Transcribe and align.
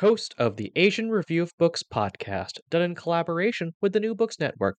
host 0.00 0.34
of 0.38 0.56
the 0.56 0.72
Asian 0.76 1.10
Review 1.10 1.42
of 1.42 1.52
Books 1.58 1.82
podcast, 1.82 2.58
done 2.70 2.80
in 2.80 2.94
collaboration 2.94 3.74
with 3.82 3.92
the 3.92 4.00
New 4.00 4.14
Books 4.14 4.40
Network. 4.40 4.78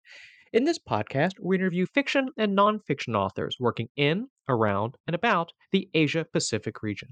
In 0.51 0.63
this 0.63 0.79
podcast, 0.79 1.33
we 1.39 1.57
interview 1.57 1.85
fiction 1.85 2.29
and 2.37 2.57
nonfiction 2.57 3.15
authors 3.15 3.55
working 3.59 3.87
in, 3.95 4.25
around, 4.49 4.95
and 5.05 5.13
about 5.13 5.51
the 5.71 5.87
Asia 5.93 6.25
Pacific 6.33 6.81
region. 6.81 7.09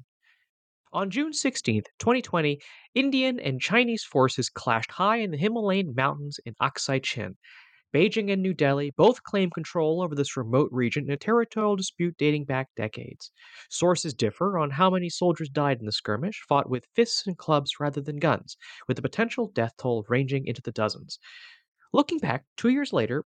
On 0.92 1.12
June 1.12 1.34
16, 1.34 1.84
2020, 2.00 2.60
Indian 2.96 3.40
and 3.40 3.62
Chinese 3.62 4.04
forces 4.04 4.50
clashed 4.50 4.90
high 4.90 5.18
in 5.18 5.30
the 5.30 5.38
Himalayan 5.38 5.94
mountains 5.96 6.40
in 6.48 6.56
Aksai 6.60 7.04
Chin, 7.04 7.38
Beijing 7.94 8.32
and 8.32 8.42
New 8.42 8.54
Delhi 8.54 8.92
both 8.92 9.23
claim 9.23 9.50
control 9.50 10.02
over 10.02 10.16
this 10.16 10.38
remote 10.38 10.70
region 10.72 11.06
in 11.06 11.12
a 11.12 11.18
territorial 11.18 11.76
dispute 11.76 12.16
dating 12.18 12.45
back 12.45 12.70
decades. 12.76 13.32
Sources 13.70 14.14
differ 14.14 14.58
on 14.59 14.72
how 14.72 14.90
many 14.90 15.09
soldiers 15.09 15.50
died 15.50 15.80
in 15.80 15.86
the 15.86 15.92
skirmish, 15.92 16.42
fought 16.48 16.70
with 16.70 16.88
fists 16.95 17.26
and 17.28 17.38
clubs 17.38 17.80
rather 17.80 18.02
than 18.02 18.17
guns, 18.17 18.58
with 18.88 18.95
the 18.98 19.02
potential 19.02 19.52
death 19.54 19.73
toll 19.78 20.06
ranging 20.08 20.45
into 20.45 20.62
the 20.62 20.72
dozens. 20.72 21.20
Looking 21.94 22.20
back, 22.20 22.45
two 22.58 22.70
years 22.70 22.94
later, 22.94 23.26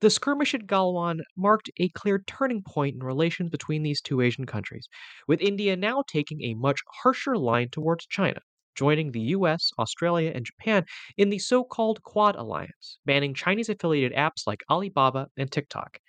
the 0.00 0.10
skirmish 0.10 0.54
at 0.54 0.66
Galwan 0.66 1.20
marked 1.36 1.70
a 1.78 1.88
clear 1.90 2.22
turning 2.26 2.62
point 2.62 2.96
in 2.96 3.02
relations 3.02 3.50
between 3.50 3.82
these 3.82 4.00
two 4.00 4.20
Asian 4.20 4.46
countries, 4.46 4.88
with 5.28 5.40
India 5.40 5.76
now 5.76 6.02
taking 6.06 6.42
a 6.42 6.54
much 6.54 6.82
harsher 7.02 7.36
line 7.38 7.68
towards 7.70 8.06
China 8.06 8.40
joining 8.74 9.12
the 9.12 9.20
US, 9.36 9.70
Australia, 9.78 10.32
and 10.34 10.44
Japan 10.44 10.84
in 11.16 11.30
the 11.30 11.38
so 11.38 11.64
called 11.64 12.02
Quad 12.02 12.36
Alliance, 12.36 12.98
banning 13.04 13.34
Chinese 13.34 13.68
affiliated 13.68 14.16
apps 14.16 14.46
like 14.46 14.62
Alibaba 14.70 15.28
and 15.36 15.50
TikTok. 15.50 16.00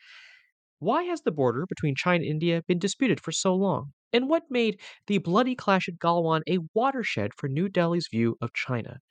Why 0.80 1.04
has 1.06 1.22
the 1.22 1.32
border 1.32 1.66
between 1.66 1.96
China 1.96 2.24
and 2.24 2.32
India 2.32 2.62
been 2.68 2.78
disputed 2.80 3.20
for 3.20 3.32
so 3.32 3.56
long? 3.56 3.94
And 4.14 4.30
what 4.30 4.52
made 4.52 4.80
the 5.08 5.18
bloody 5.18 5.56
clash 5.56 5.90
at 5.90 5.98
Galwan 5.98 6.44
a 6.48 6.60
watershed 6.76 7.34
for 7.36 7.50
New 7.50 7.70
Delhi's 7.70 8.08
view 8.08 8.38
of 8.40 8.54
China? 8.54 9.02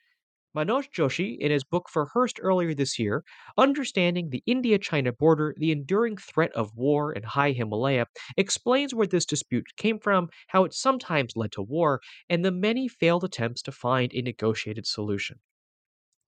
Manoj 0.54 0.90
Joshi, 0.90 1.38
in 1.38 1.50
his 1.50 1.64
book 1.64 1.88
for 1.88 2.06
Hurst 2.12 2.38
earlier 2.42 2.74
this 2.74 2.98
year, 2.98 3.24
Understanding 3.56 4.28
the 4.28 4.42
India 4.46 4.78
China 4.78 5.10
Border, 5.10 5.54
the 5.56 5.72
Enduring 5.72 6.18
Threat 6.18 6.52
of 6.52 6.76
War 6.76 7.12
in 7.12 7.22
High 7.22 7.52
Himalaya, 7.52 8.06
explains 8.36 8.94
where 8.94 9.06
this 9.06 9.24
dispute 9.24 9.66
came 9.76 9.98
from, 9.98 10.28
how 10.48 10.64
it 10.64 10.74
sometimes 10.74 11.36
led 11.36 11.52
to 11.52 11.62
war, 11.62 12.00
and 12.28 12.44
the 12.44 12.52
many 12.52 12.86
failed 12.86 13.24
attempts 13.24 13.62
to 13.62 13.72
find 13.72 14.12
a 14.14 14.20
negotiated 14.20 14.86
solution. 14.86 15.40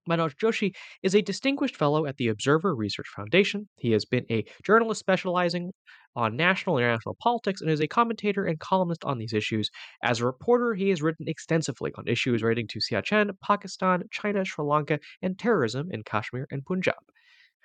Manoj 0.09 0.35
Joshi 0.37 0.75
is 1.03 1.15
a 1.15 1.23
distinguished 1.23 1.77
fellow 1.77 2.07
at 2.07 2.17
the 2.17 2.29
Observer 2.29 2.75
Research 2.75 3.07
Foundation. 3.17 3.69
He 3.77 3.93
has 3.93 4.05
been 4.05 4.27
a 4.31 4.45
journalist 4.63 5.01
specializing 5.01 5.73
on 6.15 6.37
national 6.37 6.77
and 6.77 6.85
international 6.85 7.17
politics 7.21 7.61
and 7.61 7.71
is 7.71 7.81
a 7.81 7.89
commentator 7.89 8.45
and 8.45 8.61
columnist 8.61 9.05
on 9.05 9.19
these 9.19 9.33
issues. 9.33 9.71
As 10.03 10.21
a 10.21 10.27
reporter, 10.27 10.75
he 10.75 10.91
has 10.91 11.03
written 11.03 11.27
extensively 11.29 11.91
on 11.97 12.07
issues 12.07 12.43
relating 12.43 12.69
to 12.69 12.81
Siachen, 12.81 13.31
Pakistan, 13.43 14.05
China, 14.11 14.45
Sri 14.45 14.65
Lanka, 14.65 14.99
and 15.23 15.39
terrorism 15.39 15.89
in 15.91 16.03
Kashmir 16.05 16.47
and 16.51 16.65
Punjab. 16.65 16.95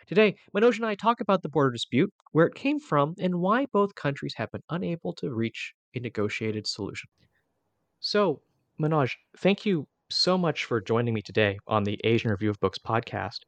Today, 0.07 0.37
Manoj 0.55 0.77
and 0.77 0.85
I 0.85 0.95
talk 0.95 1.19
about 1.21 1.43
the 1.43 1.49
border 1.49 1.71
dispute, 1.71 2.11
where 2.31 2.47
it 2.47 2.55
came 2.55 2.79
from, 2.79 3.13
and 3.19 3.41
why 3.41 3.67
both 3.71 3.93
countries 3.95 4.33
have 4.37 4.51
been 4.51 4.63
unable 4.69 5.13
to 5.15 5.31
reach 5.31 5.73
a 5.93 5.99
negotiated 5.99 6.65
solution. 6.65 7.09
So, 7.99 8.41
Manoj, 8.81 9.11
thank 9.37 9.65
you 9.65 9.87
so 10.09 10.37
much 10.37 10.65
for 10.65 10.81
joining 10.81 11.13
me 11.13 11.21
today 11.21 11.59
on 11.67 11.83
the 11.83 11.99
Asian 12.03 12.31
Review 12.31 12.49
of 12.49 12.59
Books 12.59 12.79
podcast. 12.79 13.39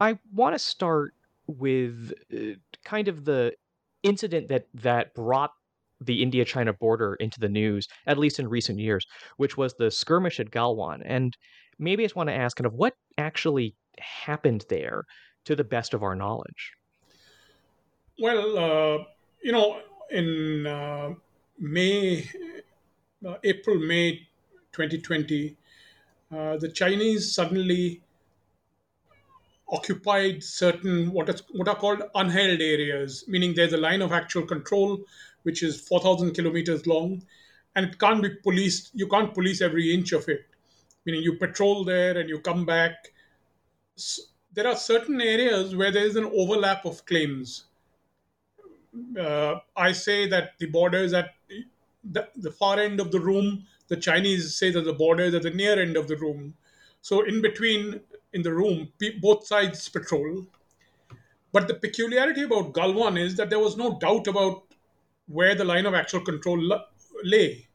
I 0.00 0.18
want 0.34 0.54
to 0.54 0.58
start 0.58 1.14
with 1.46 2.12
uh, 2.32 2.54
kind 2.84 3.08
of 3.08 3.24
the 3.24 3.54
incident 4.02 4.48
that 4.48 4.66
that 4.74 5.14
brought 5.14 5.52
the 6.00 6.22
India-China 6.22 6.72
border 6.72 7.14
into 7.16 7.38
the 7.38 7.48
news, 7.48 7.86
at 8.06 8.18
least 8.18 8.38
in 8.38 8.48
recent 8.48 8.78
years, 8.78 9.06
which 9.36 9.56
was 9.56 9.74
the 9.74 9.90
skirmish 9.90 10.40
at 10.40 10.50
Galwan. 10.50 11.02
And 11.04 11.36
maybe 11.78 12.02
I 12.02 12.06
just 12.06 12.16
want 12.16 12.28
to 12.30 12.34
ask 12.34 12.56
kind 12.56 12.66
of 12.66 12.74
what 12.74 12.94
actually 13.18 13.74
happened 13.98 14.64
there 14.70 15.04
to 15.44 15.54
the 15.54 15.64
best 15.64 15.92
of 15.92 16.02
our 16.02 16.14
knowledge. 16.14 16.72
Well, 18.18 18.58
uh, 18.58 19.04
you 19.42 19.52
know, 19.52 19.80
in 20.10 20.66
uh, 20.66 21.14
May, 21.58 22.28
uh, 23.26 23.34
April, 23.44 23.78
May 23.78 24.26
2020, 24.72 25.56
uh, 26.34 26.56
the 26.56 26.68
Chinese 26.68 27.34
suddenly 27.34 28.02
occupied 29.68 30.42
certain 30.42 31.12
what 31.12 31.28
is 31.28 31.42
what 31.52 31.68
are 31.68 31.76
called 31.76 32.02
unheld 32.14 32.60
areas, 32.60 33.24
meaning 33.28 33.54
there's 33.54 33.72
a 33.72 33.76
line 33.76 34.02
of 34.02 34.12
actual 34.12 34.44
control 34.44 35.00
which 35.42 35.62
is 35.62 35.80
4,000 35.80 36.34
kilometers 36.34 36.86
long, 36.86 37.22
and 37.74 37.86
it 37.86 37.98
can't 37.98 38.22
be 38.22 38.30
policed. 38.42 38.90
You 38.94 39.08
can't 39.08 39.32
police 39.32 39.60
every 39.60 39.92
inch 39.94 40.12
of 40.12 40.28
it, 40.28 40.46
meaning 41.06 41.22
you 41.22 41.36
patrol 41.36 41.84
there 41.84 42.18
and 42.18 42.28
you 42.28 42.40
come 42.40 42.66
back. 42.66 42.92
There 44.52 44.66
are 44.66 44.76
certain 44.76 45.20
areas 45.20 45.74
where 45.74 45.90
there 45.90 46.04
is 46.04 46.16
an 46.16 46.30
overlap 46.34 46.84
of 46.84 47.06
claims. 47.06 47.64
Uh, 49.18 49.56
I 49.76 49.92
say 49.92 50.28
that 50.28 50.58
the 50.58 50.66
border 50.66 50.98
is 50.98 51.14
at 51.14 51.30
the, 52.02 52.28
the 52.36 52.50
far 52.50 52.78
end 52.78 53.00
of 53.00 53.10
the 53.12 53.20
room 53.20 53.66
the 53.90 53.96
Chinese 53.96 54.56
say 54.56 54.70
that 54.70 54.84
the 54.84 54.92
border 54.92 55.24
is 55.24 55.34
at 55.34 55.42
the 55.42 55.50
near 55.50 55.78
end 55.78 55.96
of 55.96 56.06
the 56.06 56.16
room. 56.16 56.54
So 57.02 57.22
in 57.22 57.42
between, 57.42 58.00
in 58.32 58.42
the 58.42 58.54
room, 58.54 58.92
both 59.20 59.46
sides 59.46 59.88
patrol. 59.88 60.46
But 61.52 61.66
the 61.66 61.74
peculiarity 61.74 62.44
about 62.44 62.72
Galwan 62.72 63.18
is 63.18 63.34
that 63.34 63.50
there 63.50 63.58
was 63.58 63.76
no 63.76 63.98
doubt 63.98 64.28
about 64.28 64.62
where 65.26 65.56
the 65.56 65.64
line 65.64 65.86
of 65.86 65.94
actual 65.94 66.20
control 66.20 66.80
lay. 67.24 67.66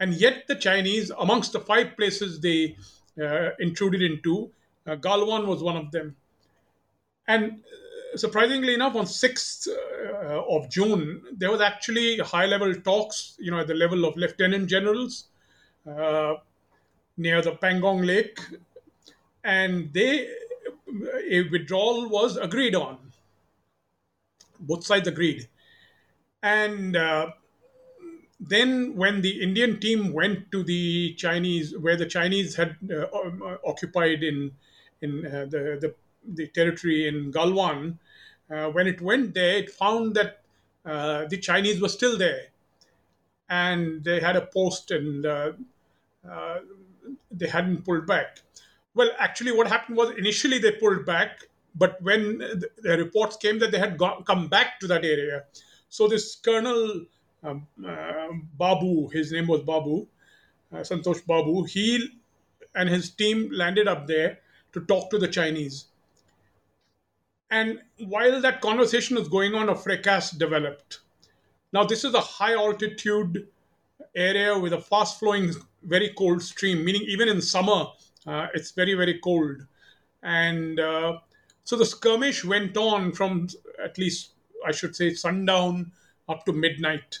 And 0.00 0.14
yet, 0.14 0.46
the 0.48 0.54
Chinese, 0.54 1.10
amongst 1.10 1.52
the 1.52 1.60
five 1.60 1.98
places 1.98 2.40
they 2.40 2.76
uh, 3.22 3.50
intruded 3.60 4.00
into, 4.00 4.50
uh, 4.86 4.96
Galwan 4.96 5.46
was 5.46 5.62
one 5.62 5.76
of 5.76 5.90
them. 5.92 6.16
And 7.28 7.60
surprisingly 8.16 8.74
enough, 8.74 8.94
on 8.94 9.04
6th 9.04 9.68
uh, 9.68 10.42
of 10.48 10.68
June, 10.70 11.22
there 11.36 11.50
was 11.50 11.60
actually 11.60 12.18
high 12.18 12.46
level 12.46 12.74
talks, 12.74 13.36
you 13.38 13.50
know, 13.50 13.60
at 13.60 13.66
the 13.66 13.74
level 13.74 14.04
of 14.04 14.16
lieutenant 14.16 14.68
generals 14.68 15.28
uh, 15.88 16.34
near 17.16 17.42
the 17.42 17.52
Pangong 17.52 18.04
Lake, 18.06 18.38
and 19.44 19.92
they 19.92 20.28
a 21.30 21.48
withdrawal 21.48 22.08
was 22.08 22.36
agreed 22.36 22.74
on. 22.74 22.98
Both 24.60 24.84
sides 24.84 25.08
agreed, 25.08 25.48
and 26.42 26.96
uh, 26.96 27.30
then 28.38 28.94
when 28.94 29.22
the 29.22 29.42
Indian 29.42 29.80
team 29.80 30.12
went 30.12 30.52
to 30.52 30.62
the 30.62 31.14
Chinese, 31.14 31.76
where 31.76 31.96
the 31.96 32.06
Chinese 32.06 32.54
had 32.56 32.76
uh, 32.94 33.06
occupied 33.66 34.22
in 34.22 34.52
in 35.00 35.26
uh, 35.26 35.46
the, 35.50 35.78
the 35.80 35.94
the 36.26 36.48
territory 36.48 37.08
in 37.08 37.32
Galwan, 37.32 37.98
uh, 38.50 38.66
when 38.70 38.86
it 38.86 39.00
went 39.00 39.34
there, 39.34 39.56
it 39.56 39.70
found 39.70 40.14
that 40.14 40.40
uh, 40.84 41.26
the 41.26 41.38
Chinese 41.38 41.80
were 41.80 41.88
still 41.88 42.18
there, 42.18 42.46
and 43.48 44.04
they 44.04 44.20
had 44.20 44.36
a 44.36 44.46
post, 44.46 44.90
and 44.90 45.24
uh, 45.26 45.52
uh, 46.28 46.58
they 47.30 47.48
hadn't 47.48 47.84
pulled 47.84 48.06
back. 48.06 48.38
Well, 48.94 49.10
actually, 49.18 49.52
what 49.52 49.68
happened 49.68 49.96
was 49.96 50.10
initially 50.16 50.58
they 50.58 50.72
pulled 50.72 51.06
back, 51.06 51.46
but 51.74 52.00
when 52.02 52.38
the, 52.38 52.96
reports 52.98 53.36
came 53.36 53.58
that 53.60 53.70
they 53.70 53.78
had 53.78 53.96
gone, 53.96 54.24
come 54.24 54.48
back 54.48 54.80
to 54.80 54.86
that 54.88 55.04
area, 55.04 55.44
so 55.88 56.08
this 56.08 56.36
Colonel 56.36 57.06
um, 57.42 57.66
uh, 57.86 58.28
Babu, 58.58 59.08
his 59.08 59.32
name 59.32 59.46
was 59.46 59.62
Babu, 59.62 60.06
uh, 60.72 60.78
Santosh 60.78 61.24
Babu, 61.26 61.64
he 61.64 62.08
and 62.74 62.88
his 62.88 63.10
team 63.10 63.50
landed 63.52 63.88
up 63.88 64.06
there 64.06 64.38
to 64.72 64.80
talk 64.80 65.10
to 65.10 65.18
the 65.18 65.28
Chinese. 65.28 65.86
And 67.52 67.80
while 67.98 68.40
that 68.40 68.62
conversation 68.62 69.16
was 69.16 69.28
going 69.28 69.54
on, 69.54 69.68
a 69.68 69.76
fracas 69.76 70.30
developed. 70.30 71.00
Now, 71.74 71.84
this 71.84 72.02
is 72.02 72.14
a 72.14 72.20
high 72.20 72.54
altitude 72.54 73.46
area 74.16 74.58
with 74.58 74.72
a 74.72 74.80
fast 74.80 75.18
flowing, 75.18 75.52
very 75.82 76.14
cold 76.16 76.42
stream, 76.42 76.82
meaning 76.82 77.02
even 77.02 77.28
in 77.28 77.42
summer, 77.42 77.84
uh, 78.26 78.46
it's 78.54 78.70
very, 78.70 78.94
very 78.94 79.20
cold. 79.22 79.66
And 80.22 80.80
uh, 80.80 81.18
so 81.64 81.76
the 81.76 81.84
skirmish 81.84 82.42
went 82.42 82.78
on 82.78 83.12
from 83.12 83.48
at 83.84 83.98
least, 83.98 84.30
I 84.66 84.72
should 84.72 84.96
say, 84.96 85.12
sundown 85.12 85.92
up 86.30 86.46
to 86.46 86.54
midnight. 86.54 87.18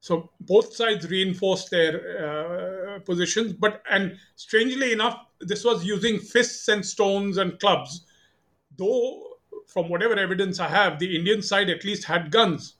So 0.00 0.30
both 0.40 0.74
sides 0.74 1.08
reinforced 1.08 1.70
their 1.70 2.96
uh, 2.96 2.98
positions, 3.00 3.52
but 3.52 3.82
and 3.88 4.16
strangely 4.34 4.92
enough, 4.92 5.26
this 5.40 5.64
was 5.64 5.84
using 5.84 6.18
fists 6.18 6.66
and 6.66 6.84
stones 6.84 7.36
and 7.36 7.58
clubs. 7.60 8.04
Though, 8.76 9.27
from 9.68 9.88
whatever 9.88 10.18
evidence 10.18 10.58
I 10.58 10.68
have, 10.68 10.98
the 10.98 11.14
Indian 11.14 11.42
side 11.42 11.68
at 11.70 11.84
least 11.84 12.04
had 12.04 12.32
guns. 12.32 12.74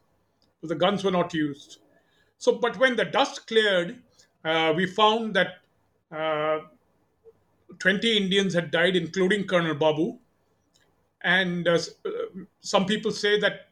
The 0.62 0.74
guns 0.74 1.04
were 1.04 1.10
not 1.10 1.32
used. 1.34 1.78
So, 2.38 2.52
but 2.52 2.78
when 2.78 2.96
the 2.96 3.04
dust 3.04 3.46
cleared, 3.46 3.98
uh, 4.44 4.72
we 4.74 4.86
found 4.86 5.34
that 5.34 5.58
uh, 6.10 6.60
20 7.78 8.16
Indians 8.16 8.54
had 8.54 8.70
died, 8.70 8.96
including 8.96 9.46
Colonel 9.46 9.74
Babu. 9.74 10.18
And 11.22 11.68
uh, 11.68 11.78
some 12.60 12.86
people 12.86 13.12
say 13.12 13.38
that 13.38 13.66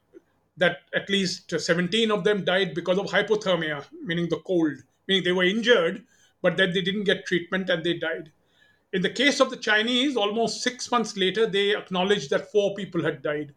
that 0.58 0.78
at 0.94 1.10
least 1.10 1.52
17 1.58 2.10
of 2.10 2.24
them 2.24 2.44
died 2.44 2.74
because 2.74 2.98
of 2.98 3.06
hypothermia, 3.06 3.84
meaning 4.02 4.26
the 4.30 4.38
cold, 4.38 4.72
meaning 5.06 5.22
they 5.22 5.32
were 5.32 5.44
injured, 5.44 6.02
but 6.40 6.56
then 6.56 6.72
they 6.72 6.80
didn't 6.80 7.04
get 7.04 7.26
treatment 7.26 7.69
and 7.69 7.84
they 7.84 7.94
died. 7.94 8.32
In 8.92 9.02
the 9.02 9.10
case 9.10 9.40
of 9.40 9.50
the 9.50 9.56
Chinese, 9.56 10.16
almost 10.16 10.62
six 10.62 10.90
months 10.90 11.16
later, 11.16 11.46
they 11.46 11.76
acknowledged 11.76 12.30
that 12.30 12.50
four 12.50 12.74
people 12.74 13.02
had 13.02 13.22
died. 13.22 13.54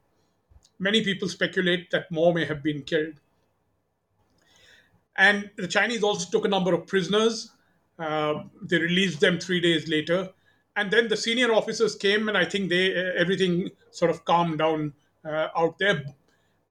Many 0.80 1.04
people 1.04 1.28
speculate 1.28 1.92
that 1.92 2.12
more 2.12 2.34
may 2.34 2.46
have 2.46 2.64
been 2.64 2.84
killed. 2.84 3.16
And 5.18 5.50
the 5.58 5.68
Chinese 5.68 6.04
also 6.04 6.30
took 6.32 6.46
a 6.46 6.50
number 6.50 6.74
of 6.74 6.88
prisoners. 6.88 7.52
Uh, 7.98 8.44
they 8.62 8.80
released 8.80 9.20
them 9.20 9.40
three 9.40 9.60
days 9.60 9.88
later. 9.88 10.30
And 10.76 10.90
then 10.90 11.10
the 11.10 11.18
senior 11.18 11.54
officers 11.54 11.96
came, 11.96 12.30
and 12.30 12.38
I 12.38 12.46
think 12.46 12.70
they 12.70 12.94
everything 12.94 13.70
sort 13.92 14.12
of 14.12 14.24
calmed 14.24 14.60
down 14.60 14.94
uh, 15.26 15.50
out 15.56 15.78
there. 15.78 16.06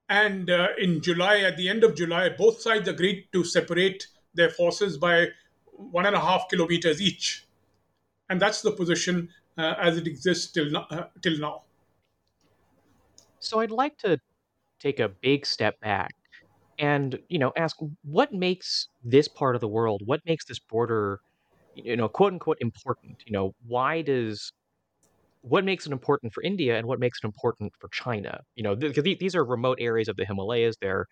And 0.09 0.49
uh, 0.49 0.69
in 0.79 1.03
July, 1.03 1.41
at 1.41 1.59
the 1.59 1.69
end 1.69 1.85
of 1.85 1.95
July, 1.95 2.31
both 2.31 2.63
sides 2.63 2.89
agreed 2.89 3.29
to 3.33 3.45
separate 3.45 4.07
their 4.33 4.49
forces 4.49 4.97
by 4.97 5.29
one 5.73 6.07
and 6.07 6.17
a 6.17 6.21
half 6.21 6.49
kilometers 6.49 7.03
each. 7.03 7.47
And 8.29 8.41
that's 8.41 8.63
the 8.63 8.73
position 8.73 9.31
uh, 9.57 9.75
as 9.79 9.97
it 9.97 10.07
exists 10.07 10.53
till, 10.53 10.77
uh, 10.77 11.09
till 11.23 11.39
now. 11.39 11.65
So 13.41 13.61
I'd 13.61 13.71
like 13.71 13.97
to 13.99 14.19
take 14.81 15.01
a 15.01 15.09
big 15.09 15.47
step 15.47 15.81
back 15.81 16.13
and 16.79 17.21
you 17.29 17.39
know 17.39 17.53
ask 17.57 17.77
what 18.05 18.33
makes 18.33 18.89
this 19.03 19.29
part 19.29 19.55
of 19.57 19.61
the 19.63 19.69
world 19.69 20.03
what 20.07 20.21
makes 20.27 20.47
this 20.47 20.61
border 20.61 21.21
you 21.75 21.97
know 21.97 22.09
quote 22.09 22.33
unquote 22.35 22.59
important 22.61 23.23
you 23.27 23.33
know 23.33 23.55
why 23.67 24.03
does 24.03 24.53
what 25.43 25.65
makes 25.65 25.87
it 25.87 25.93
important 25.93 26.33
for 26.35 26.43
India 26.43 26.79
and 26.79 26.87
what 26.89 27.01
makes 27.01 27.21
it 27.23 27.27
important 27.27 27.73
for 27.81 27.89
China? 27.93 28.41
You 28.57 28.65
know, 28.65 28.77
because 28.77 29.05
th- 29.05 29.19
these 29.21 29.37
are 29.37 29.45
remote 29.45 29.79
areas 29.81 30.09
of 30.09 30.17
the 30.17 30.27
Himalayas; 30.27 30.77
they're 30.81 31.07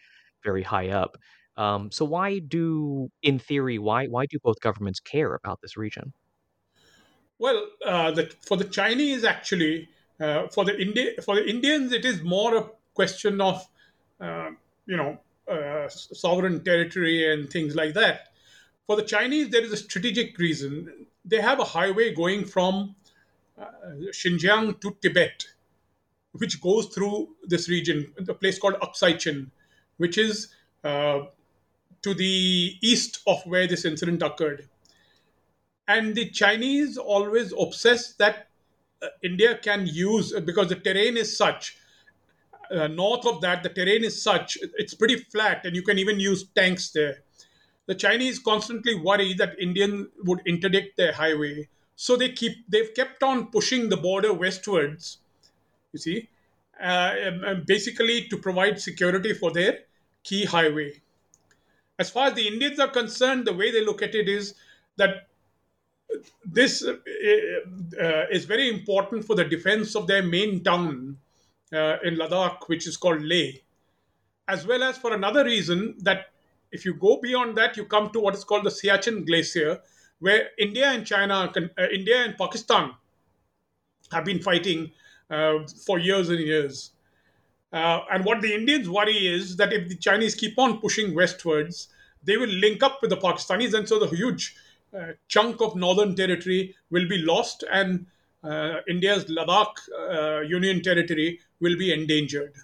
very 0.45 0.63
high 0.65 0.91
up. 0.91 1.17
Um, 1.57 1.91
so 1.93 2.05
why 2.05 2.41
do, 2.41 3.09
in 3.23 3.39
theory, 3.41 3.79
why 3.79 4.07
why 4.09 4.27
do 4.27 4.39
both 4.43 4.61
governments 4.61 5.01
care 5.01 5.35
about 5.35 5.61
this 5.63 5.77
region? 5.79 6.13
Well, 7.39 7.69
uh, 7.85 8.11
the, 8.13 8.33
for 8.43 8.57
the 8.57 8.65
Chinese, 8.65 9.25
actually, 9.25 9.89
uh, 10.21 10.49
for 10.49 10.65
the 10.65 10.81
Indi- 10.81 11.17
for 11.23 11.35
the 11.37 11.49
Indians, 11.49 11.93
it 11.93 12.05
is 12.05 12.23
more 12.23 12.57
a 12.57 12.71
question 12.95 13.41
of, 13.41 13.67
uh, 14.21 14.51
you 14.87 14.97
know, 14.97 15.19
uh, 15.51 15.89
sovereign 15.89 16.65
territory 16.65 17.31
and 17.31 17.51
things 17.51 17.75
like 17.75 17.95
that. 17.95 18.29
For 18.87 18.97
the 18.97 19.03
Chinese, 19.03 19.51
there 19.51 19.63
is 19.63 19.73
a 19.73 19.77
strategic 19.77 20.39
reason. 20.39 21.07
They 21.25 21.41
have 21.41 21.61
a 21.61 21.65
highway 21.65 22.15
going 22.15 22.45
from 22.47 22.95
uh, 23.61 23.67
Xinjiang 24.13 24.81
to 24.81 24.97
Tibet, 25.03 25.45
which 26.33 26.61
goes 26.61 26.87
through 26.87 27.37
this 27.45 27.69
region, 27.69 28.13
a 28.29 28.35
place 28.35 28.59
called 28.59 28.75
Aksai 28.77 29.51
which 29.99 30.19
is 30.19 30.49
uh, 30.85 31.23
to 32.03 32.15
the 32.15 32.77
east 32.83 33.21
of 33.27 33.43
where 33.47 33.67
this 33.67 33.85
incident 33.85 34.23
occurred. 34.23 34.69
And 35.89 36.15
the 36.15 36.31
Chinese 36.31 36.97
always 36.97 37.53
obsess 37.59 38.15
that 38.15 38.49
uh, 39.03 39.09
India 39.23 39.57
can 39.59 39.87
use, 39.87 40.33
because 40.41 40.69
the 40.69 40.77
terrain 40.77 41.17
is 41.17 41.37
such, 41.37 41.77
uh, 42.71 42.89
north 42.89 43.25
of 43.27 43.41
that, 43.43 43.63
the 43.63 43.69
terrain 43.69 44.03
is 44.03 44.21
such, 44.21 44.59
it's 44.77 44.95
pretty 44.95 45.17
flat, 45.17 45.65
and 45.65 45.77
you 45.77 45.83
can 45.83 45.99
even 45.99 46.19
use 46.19 46.49
tanks 46.55 46.91
there. 46.91 47.23
The 47.87 47.95
Chinese 47.95 48.41
constantly 48.41 48.95
worry 48.95 49.33
that 49.35 49.59
Indian 49.61 50.09
would 50.25 50.41
interdict 50.45 50.97
their 50.97 51.13
highway 51.13 51.69
so 51.97 52.15
they 52.15 52.29
keep 52.29 52.69
they've 52.69 52.93
kept 52.95 53.23
on 53.23 53.47
pushing 53.47 53.89
the 53.89 53.97
border 53.97 54.33
westwards. 54.33 55.19
You 55.93 55.99
see, 55.99 56.29
uh, 56.81 57.55
basically 57.67 58.29
to 58.29 58.37
provide 58.37 58.81
security 58.81 59.33
for 59.33 59.51
their 59.51 59.81
key 60.23 60.45
highway. 60.45 61.01
As 61.99 62.11
far 62.11 62.29
as 62.29 62.35
the 62.35 62.47
Indians 62.47 62.79
are 62.79 62.89
concerned, 62.89 63.47
the 63.47 63.55
way 63.55 63.71
they 63.71 63.83
look 63.83 64.03
at 64.03 64.15
it 64.15 64.29
is 64.29 64.55
that 64.99 65.29
this 66.45 66.85
uh, 66.85 66.97
uh, 68.01 68.25
is 68.31 68.45
very 68.45 68.69
important 68.69 69.25
for 69.25 69.35
the 69.35 69.45
defense 69.45 69.95
of 69.95 70.07
their 70.07 70.23
main 70.23 70.63
town 70.63 71.17
uh, 71.73 71.97
in 72.05 72.17
Ladakh, 72.17 72.69
which 72.69 72.87
is 72.87 72.97
called 72.97 73.23
Leh, 73.23 73.53
as 74.49 74.67
well 74.67 74.83
as 74.83 74.97
for 74.97 75.13
another 75.15 75.45
reason 75.45 75.97
that 75.99 76.27
if 76.73 76.85
you 76.85 76.95
go 76.95 77.19
beyond 77.21 77.57
that, 77.57 77.77
you 77.77 77.85
come 77.85 78.11
to 78.11 78.21
what 78.21 78.35
is 78.35 78.45
called 78.45 78.65
the 78.65 78.71
Siachen 78.71 79.27
Glacier, 79.27 79.81
where 80.19 80.49
India 80.59 80.91
and 80.91 81.07
China, 81.07 81.53
uh, 81.57 81.83
India 81.93 82.25
and 82.25 82.37
Pakistan 82.37 82.93
have 84.13 84.25
been 84.25 84.41
fighting 84.41 84.91
uh, 85.31 85.59
for 85.85 85.99
years 85.99 86.29
and 86.29 86.41
years. 86.41 86.91
Uh, 87.73 88.01
and 88.13 88.25
what 88.25 88.41
the 88.41 88.55
Indians 88.55 88.89
worry 88.89 89.27
is 89.27 89.57
that 89.57 89.73
if 89.73 89.89
the 89.89 89.97
Chinese 89.97 90.35
keep 90.35 90.59
on 90.59 90.81
pushing 90.81 91.15
westwards, 91.15 91.89
they 92.23 92.37
will 92.37 92.49
link 92.49 92.83
up 92.83 92.99
with 93.03 93.11
the 93.11 93.17
Pakistanis, 93.17 93.75
and 93.75 93.89
so 93.89 93.99
the 93.99 94.07
huge 94.07 94.57
chunk 95.29 95.61
of 95.61 95.77
northern 95.77 96.15
territory 96.15 96.75
will 96.91 97.09
be 97.09 97.19
lost, 97.19 97.65
and 97.71 98.07
uh, 98.43 98.81
India's 98.89 99.25
Ladakh 99.25 99.75
uh, 99.99 100.41
Union 100.41 100.83
territory 100.83 101.41
will 101.61 101.77
be 101.77 101.93
endangered. 101.93 102.55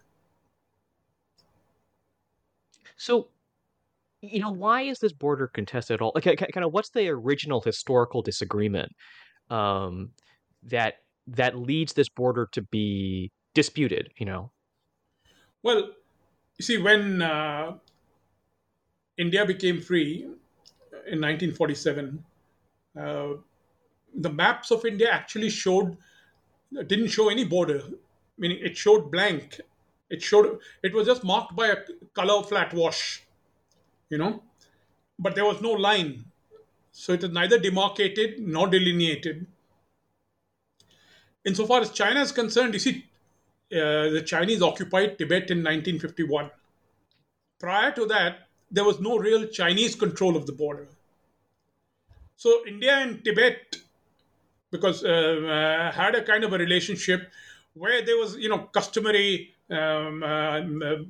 So, 2.96 3.28
you 4.20 4.40
know, 4.40 4.52
why 4.52 4.82
is 4.82 5.00
this 5.00 5.12
border 5.12 5.48
contested 5.48 5.94
at 5.94 6.00
all? 6.00 6.12
Like, 6.14 6.24
kind 6.24 6.64
of, 6.64 6.72
what's 6.72 6.90
the 6.90 7.08
original 7.08 7.60
historical 7.60 8.22
disagreement 8.22 8.92
um, 9.50 10.12
that 10.62 10.94
that 11.26 11.56
leads 11.56 11.92
this 11.94 12.08
border 12.08 12.48
to 12.52 12.62
be 12.62 13.32
disputed? 13.54 14.12
You 14.18 14.26
know. 14.26 14.52
Well, 15.62 15.90
you 16.58 16.64
see, 16.64 16.78
when 16.78 17.22
uh, 17.22 17.78
India 19.18 19.44
became 19.44 19.80
free 19.80 20.28
in 21.06 21.20
1947, 21.20 22.24
uh, 22.98 23.28
the 24.14 24.30
maps 24.30 24.70
of 24.70 24.84
India 24.84 25.10
actually 25.10 25.50
showed 25.50 25.96
didn't 26.86 27.08
show 27.08 27.28
any 27.28 27.44
border, 27.44 27.82
meaning 28.38 28.58
it 28.62 28.76
showed 28.76 29.10
blank. 29.10 29.60
It 30.08 30.22
showed 30.22 30.58
it 30.82 30.94
was 30.94 31.06
just 31.06 31.24
marked 31.24 31.54
by 31.54 31.68
a 31.68 31.76
color 32.14 32.42
flat 32.42 32.72
wash 32.72 33.22
you 34.12 34.18
know, 34.18 34.42
but 35.18 35.34
there 35.34 35.46
was 35.46 35.60
no 35.62 35.72
line. 35.72 36.26
So 36.92 37.14
it 37.14 37.24
is 37.24 37.30
neither 37.30 37.58
demarcated 37.58 38.38
nor 38.40 38.68
delineated. 38.68 39.46
Insofar 41.46 41.80
as 41.80 41.90
China 41.90 42.20
is 42.20 42.30
concerned, 42.30 42.74
you 42.74 42.80
see, 42.80 43.06
uh, 43.72 44.10
the 44.16 44.22
Chinese 44.24 44.60
occupied 44.60 45.16
Tibet 45.16 45.50
in 45.50 45.58
1951. 45.64 46.50
Prior 47.58 47.90
to 47.92 48.04
that, 48.06 48.48
there 48.72 48.84
was 48.84 48.98
no 49.00 49.18
real 49.18 49.46
Chinese 49.46 49.94
control 49.94 50.36
of 50.36 50.46
the 50.46 50.52
border. 50.52 50.88
So 52.36 52.66
India 52.66 52.96
and 52.96 53.22
Tibet, 53.24 53.76
because 54.70 55.04
uh, 55.04 55.08
uh, 55.08 55.92
had 55.92 56.14
a 56.14 56.22
kind 56.22 56.42
of 56.42 56.52
a 56.52 56.58
relationship 56.58 57.30
where 57.74 58.04
there 58.04 58.16
was, 58.16 58.36
you 58.36 58.48
know, 58.48 58.58
customary. 58.58 59.50
Um, 59.70 60.22
uh, 60.22 60.60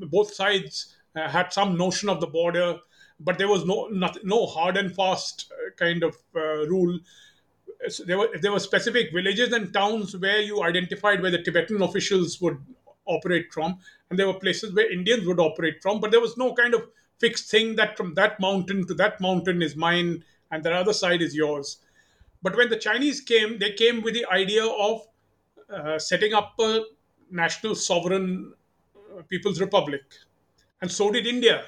both 0.08 0.34
sides 0.34 0.94
uh, 1.16 1.28
had 1.28 1.52
some 1.52 1.76
notion 1.76 2.08
of 2.08 2.20
the 2.20 2.28
border, 2.28 2.78
but 3.18 3.38
there 3.38 3.48
was 3.48 3.64
no 3.64 3.88
not, 3.90 4.18
no 4.24 4.46
hard 4.46 4.76
and 4.76 4.94
fast 4.94 5.52
uh, 5.52 5.70
kind 5.76 6.04
of 6.04 6.16
uh, 6.36 6.66
rule. 6.68 6.98
So 7.88 8.04
there 8.04 8.18
were 8.18 8.28
there 8.40 8.52
were 8.52 8.60
specific 8.60 9.12
villages 9.12 9.52
and 9.52 9.72
towns 9.72 10.16
where 10.16 10.40
you 10.40 10.62
identified 10.62 11.22
where 11.22 11.32
the 11.32 11.42
Tibetan 11.42 11.82
officials 11.82 12.40
would 12.40 12.58
operate 13.06 13.52
from, 13.52 13.78
and 14.10 14.18
there 14.18 14.28
were 14.28 14.38
places 14.38 14.74
where 14.74 14.92
Indians 14.92 15.26
would 15.26 15.40
operate 15.40 15.82
from, 15.82 16.00
but 16.00 16.12
there 16.12 16.20
was 16.20 16.36
no 16.36 16.54
kind 16.54 16.74
of 16.74 16.82
fixed 17.22 17.50
thing 17.50 17.76
that 17.80 17.96
from 17.96 18.14
that 18.20 18.38
mountain 18.46 18.86
to 18.88 18.94
that 19.02 19.20
mountain 19.26 19.62
is 19.66 19.74
mine 19.86 20.10
and 20.50 20.64
the 20.64 20.72
other 20.82 20.92
side 21.02 21.22
is 21.26 21.34
yours. 21.34 21.78
But 22.42 22.56
when 22.56 22.68
the 22.68 22.80
Chinese 22.86 23.20
came, 23.20 23.58
they 23.58 23.72
came 23.82 24.02
with 24.02 24.14
the 24.14 24.26
idea 24.40 24.64
of 24.66 25.06
uh, 25.72 25.98
setting 25.98 26.34
up 26.40 26.54
a 26.60 26.80
national 27.30 27.76
sovereign 27.76 28.52
uh, 28.96 29.22
people's 29.28 29.60
republic, 29.60 30.02
and 30.80 30.90
so 30.90 31.10
did 31.10 31.26
India. 31.26 31.58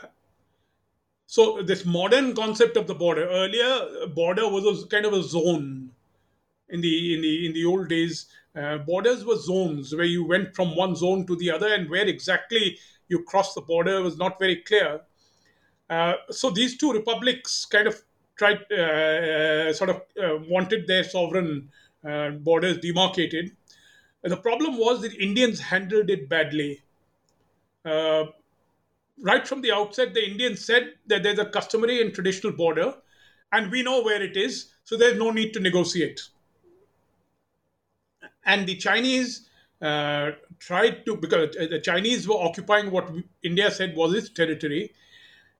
So 1.27 1.63
this 1.63 1.85
modern 1.85 2.35
concept 2.35 2.77
of 2.77 2.87
the 2.87 2.95
border 2.95 3.29
earlier 3.29 4.07
border 4.21 4.49
was 4.57 4.83
a 4.83 4.87
kind 4.89 5.07
of 5.07 5.15
a 5.15 5.23
zone 5.23 5.91
in 6.69 6.81
the 6.81 7.15
in 7.15 7.23
the 7.23 7.47
in 7.47 7.53
the 7.55 7.65
old 7.65 7.89
days. 7.89 8.27
Uh, 8.61 8.79
borders 8.91 9.25
were 9.25 9.39
zones 9.39 9.95
where 9.95 10.13
you 10.17 10.25
went 10.33 10.55
from 10.55 10.77
one 10.77 10.95
zone 10.95 11.27
to 11.27 11.37
the 11.37 11.51
other, 11.51 11.73
and 11.75 11.89
where 11.91 12.07
exactly 12.07 12.79
you 13.09 13.23
crossed 13.23 13.55
the 13.55 13.67
border 13.73 14.03
was 14.03 14.17
not 14.17 14.39
very 14.39 14.57
clear. 14.69 15.01
Uh, 15.89 16.15
so 16.31 16.51
these 16.51 16.77
two 16.77 16.93
republics 16.93 17.67
kind 17.67 17.87
of 17.87 18.01
tried, 18.37 18.71
uh, 18.73 19.73
sort 19.73 19.91
of 19.91 19.97
uh, 20.23 20.39
wanted 20.49 20.87
their 20.87 21.05
sovereign 21.05 21.71
uh, 22.09 22.31
borders 22.31 22.79
demarcated. 22.79 23.53
the 24.23 24.37
problem 24.37 24.79
was 24.79 25.03
that 25.03 25.15
Indians 25.15 25.61
handled 25.61 26.11
it 26.11 26.29
badly. 26.29 26.83
right 27.85 29.47
from 29.47 29.61
the 29.61 29.73
outset, 29.73 30.15
the 30.15 30.25
Indians 30.25 30.65
said 30.65 30.95
that 31.07 31.23
there's 31.23 31.39
a 31.39 31.45
customary 31.45 32.01
and 32.01 32.13
traditional 32.15 32.53
border, 32.53 32.95
and 33.53 33.71
we 33.71 33.83
know 33.83 34.03
where 34.03 34.23
it 34.23 34.37
is, 34.37 34.73
so 34.85 34.97
there's 34.97 35.19
no 35.19 35.31
need 35.31 35.53
to 35.53 35.61
negotiate. 35.61 36.21
And 38.45 38.67
the 38.67 38.77
Chinese 38.77 39.49
uh, 39.81 40.33
tried 40.59 41.05
to, 41.07 41.17
because 41.17 41.55
the 41.55 41.81
Chinese 41.81 42.27
were 42.27 42.37
occupying 42.37 42.91
what 42.91 43.11
India 43.43 43.71
said 43.71 43.95
was 43.97 44.15
its 44.15 44.31
territory. 44.31 44.93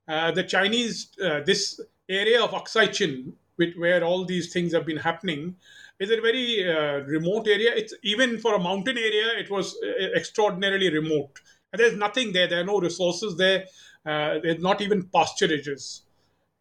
Uh, 0.07 0.31
the 0.31 0.43
Chinese, 0.43 1.09
uh, 1.23 1.41
this 1.45 1.79
area 2.07 2.43
of 2.43 2.51
Aksai 2.51 2.91
Chin, 2.91 3.33
where 3.55 4.03
all 4.03 4.25
these 4.25 4.53
things 4.53 4.73
have 4.73 4.85
been 4.85 4.97
happening, 4.97 5.55
is 5.99 6.11
a 6.11 6.21
very 6.21 6.69
uh, 6.69 6.99
remote 7.05 7.47
area. 7.47 7.73
It's 7.75 7.93
even 8.03 8.37
for 8.37 8.53
a 8.55 8.59
mountain 8.59 8.97
area, 8.97 9.37
it 9.37 9.49
was 9.49 9.75
uh, 9.83 10.15
extraordinarily 10.15 10.91
remote. 10.91 11.39
And 11.71 11.79
there's 11.79 11.97
nothing 11.97 12.33
there. 12.33 12.47
There 12.47 12.61
are 12.61 12.65
no 12.65 12.79
resources 12.79 13.37
there. 13.37 13.65
Uh, 14.05 14.39
there's 14.43 14.61
not 14.61 14.81
even 14.81 15.03
pasturages, 15.03 16.01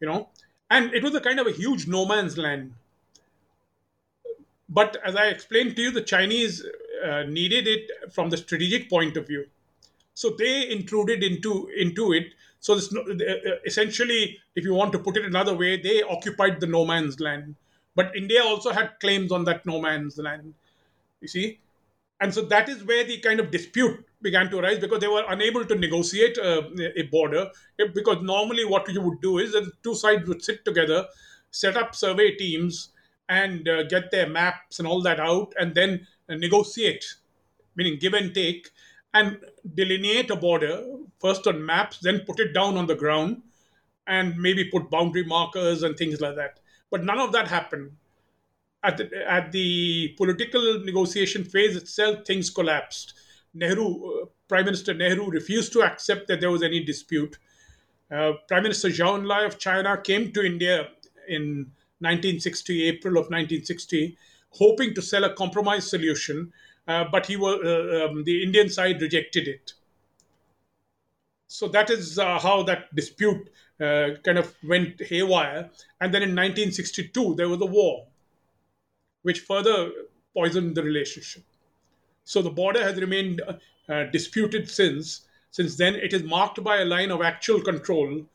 you 0.01 0.09
know. 0.09 0.31
And 0.71 0.95
it 0.95 1.03
was 1.03 1.15
a 1.15 1.21
kind 1.21 1.39
of 1.39 1.47
a 1.47 1.53
huge 1.53 1.87
no 1.87 2.07
man's 2.07 2.39
land. 2.39 2.73
But 4.69 4.97
as 5.05 5.15
I 5.15 5.27
explained 5.27 5.77
to 5.77 5.83
you, 5.83 5.91
the 5.91 6.01
Chinese 6.01 6.65
uh, 7.05 7.25
needed 7.25 7.67
it 7.69 8.13
from 8.13 8.31
the 8.31 8.37
strategic 8.37 8.89
point 8.89 9.17
of 9.17 9.27
view. 9.27 9.47
So 10.15 10.31
they 10.31 10.71
intruded 10.71 11.23
into 11.23 11.69
into 11.77 12.13
it 12.13 12.35
so 12.65 12.75
this, 12.75 12.91
uh, 12.97 13.01
uh, 13.01 13.57
essentially, 13.67 14.39
if 14.57 14.65
you 14.65 14.73
want 14.73 14.91
to 14.93 14.99
put 14.99 15.19
it 15.19 15.27
another 15.27 15.55
way, 15.55 15.77
they 15.79 16.03
occupied 16.03 16.61
the 16.61 16.67
no 16.67 16.87
man's 16.87 17.21
land. 17.21 17.57
But 17.95 18.17
India 18.17 18.43
also 18.43 18.73
had 18.73 18.99
claims 19.01 19.31
on 19.31 19.45
that 19.45 19.67
no 19.67 19.83
man's 19.83 20.17
land. 20.17 20.55
You 21.21 21.29
see, 21.29 21.59
and 22.23 22.33
so 22.33 22.41
that 22.47 22.71
is 22.71 22.83
where 22.83 23.05
the 23.05 23.19
kind 23.19 23.39
of 23.39 23.51
dispute 23.51 24.03
began 24.23 24.49
to 24.49 24.61
arise 24.61 24.79
because 24.79 25.01
they 25.01 25.09
were 25.09 25.27
unable 25.29 25.67
to 25.67 25.75
negotiate 25.75 26.39
a, 26.39 26.61
uh, 26.61 26.89
a 26.97 27.03
border. 27.03 27.51
Because 27.95 28.23
normally, 28.23 28.65
what 28.65 28.89
you 28.89 29.03
would 29.03 29.21
do 29.21 29.37
is 29.37 29.53
that 29.53 29.67
the 29.67 29.73
two 29.83 29.95
sides 29.95 30.27
would 30.27 30.43
sit 30.43 30.65
together, 30.65 31.05
set 31.51 31.77
up 31.77 31.95
survey 31.95 32.35
teams, 32.35 32.89
and 33.29 33.69
uh, 33.69 33.83
get 33.83 34.11
their 34.11 34.27
maps 34.27 34.79
and 34.79 34.89
all 34.89 35.03
that 35.03 35.21
out, 35.21 35.53
and 35.61 35.75
then 35.75 36.07
uh, 36.31 36.37
negotiate, 36.37 37.05
meaning 37.77 37.99
give 37.99 38.15
and 38.15 38.35
take, 38.35 38.71
and 39.15 39.39
delineate 39.75 40.31
a 40.31 40.37
border 40.37 40.85
first 41.21 41.47
on 41.47 41.65
maps, 41.65 41.99
then 42.01 42.21
put 42.27 42.41
it 42.41 42.53
down 42.53 42.77
on 42.77 42.87
the 42.87 42.95
ground, 42.95 43.41
and 44.07 44.37
maybe 44.37 44.65
put 44.65 44.91
boundary 44.91 45.25
markers 45.25 45.83
and 45.83 45.97
things 45.97 46.21
like 46.21 46.37
that. 46.37 46.61
But 46.91 47.05
none 47.05 47.19
of 47.19 47.33
that 47.33 47.49
happened. 47.49 47.93
At 48.83 48.99
the, 48.99 49.09
at 49.27 49.51
the 49.53 50.15
political 50.19 50.81
negotiation 50.85 51.45
phase 51.45 51.75
itself, 51.75 52.27
things 52.27 52.51
collapsed. 52.51 53.15
Nehru, 53.55 54.23
uh, 54.23 54.27
Prime 54.49 54.67
Minister 54.67 54.93
Nehru, 54.93 55.31
refused 55.31 55.73
to 55.73 55.83
accept 55.83 56.29
that 56.29 56.41
there 56.41 56.51
was 56.51 56.63
any 56.63 56.85
dispute. 56.85 57.39
Uh, 58.11 58.33
Prime 58.47 58.65
Minister 58.65 58.89
Zhou 58.89 59.19
Enlai 59.19 59.47
of 59.47 59.59
China 59.59 59.97
came 59.97 60.33
to 60.33 60.45
India 60.45 60.89
in 61.27 61.71
1960, 62.01 62.89
April 62.89 63.15
of 63.15 63.31
1960, 63.31 64.19
hoping 64.51 64.93
to 64.93 65.01
sell 65.01 65.25
a 65.25 65.33
compromise 65.33 65.89
solution 65.89 66.53
but 66.87 67.27
he 67.27 67.37
was 67.37 67.61
uh, 67.65 68.07
um, 68.07 68.25
the 68.25 68.43
Indian 68.43 68.69
side 68.69 69.01
rejected 69.01 69.49
it. 69.49 69.73
So 71.47 71.69
that 71.69 71.91
is 71.91 72.19
uh, 72.19 72.39
how 72.39 72.63
that 72.65 72.95
dispute 72.95 73.51
uh, 73.81 74.11
kind 74.25 74.39
of 74.39 74.55
went 74.67 75.01
haywire. 75.01 75.71
And 76.01 76.13
then 76.13 76.23
in 76.23 76.31
1962 76.31 77.37
there 77.37 77.49
was 77.49 77.61
a 77.61 77.67
war, 77.67 78.07
which 79.23 79.41
further 79.41 79.91
poisoned 80.35 80.75
the 80.75 80.83
relationship. 80.83 81.45
So 82.25 82.43
the 82.43 82.51
border 82.51 82.83
has 82.83 83.01
remained 83.01 83.41
uh, 83.89 84.05
disputed 84.05 84.69
since. 84.69 85.23
Since 85.51 85.77
then, 85.77 85.95
it 85.95 86.13
is 86.13 86.25
marked 86.25 86.65
by 86.65 86.79
a 86.79 86.85
line 86.85 87.13
of 87.13 87.23
actual 87.23 87.61
control, 87.61 88.27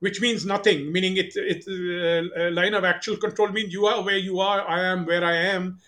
which 0.00 0.20
means 0.20 0.44
nothing. 0.44 0.90
Meaning, 0.90 1.18
it, 1.18 1.32
it 1.36 1.64
a 1.68 2.50
line 2.50 2.74
of 2.74 2.82
actual 2.82 3.16
control 3.16 3.50
means 3.50 3.72
you 3.72 3.86
are 3.86 4.02
where 4.02 4.18
you 4.18 4.40
are, 4.40 4.66
I 4.66 4.82
am 4.86 5.06
where 5.06 5.24
I 5.24 5.36
am 5.36 5.78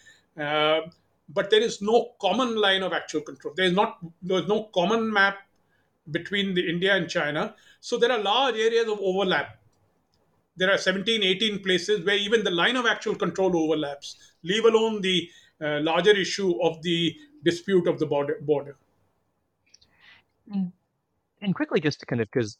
but 1.28 1.50
there 1.50 1.60
is 1.60 1.82
no 1.82 2.12
common 2.20 2.56
line 2.56 2.82
of 2.82 2.92
actual 2.92 3.20
control. 3.20 3.54
There 3.56 3.66
is 3.66 3.72
not 3.72 3.98
there 4.22 4.38
is 4.38 4.46
no 4.46 4.64
common 4.74 5.12
map 5.12 5.38
between 6.10 6.54
the 6.54 6.68
India 6.68 6.94
and 6.94 7.08
China. 7.08 7.54
So 7.80 7.98
there 7.98 8.12
are 8.12 8.18
large 8.18 8.56
areas 8.56 8.88
of 8.88 8.98
overlap. 9.00 9.58
There 10.56 10.70
are 10.70 10.78
17, 10.78 11.22
18 11.22 11.62
places 11.62 12.04
where 12.06 12.16
even 12.16 12.44
the 12.44 12.50
line 12.50 12.76
of 12.76 12.86
actual 12.86 13.14
control 13.14 13.56
overlaps, 13.56 14.16
leave 14.42 14.64
alone 14.64 15.02
the 15.02 15.28
uh, 15.60 15.80
larger 15.80 16.12
issue 16.12 16.58
of 16.62 16.80
the 16.82 17.14
dispute 17.44 17.86
of 17.86 17.98
the 17.98 18.06
border. 18.06 18.38
border. 18.40 18.76
Mm. 20.50 20.72
And 21.42 21.54
quickly, 21.54 21.80
just 21.80 22.00
to 22.00 22.06
kind 22.06 22.22
of 22.22 22.28
because 22.30 22.56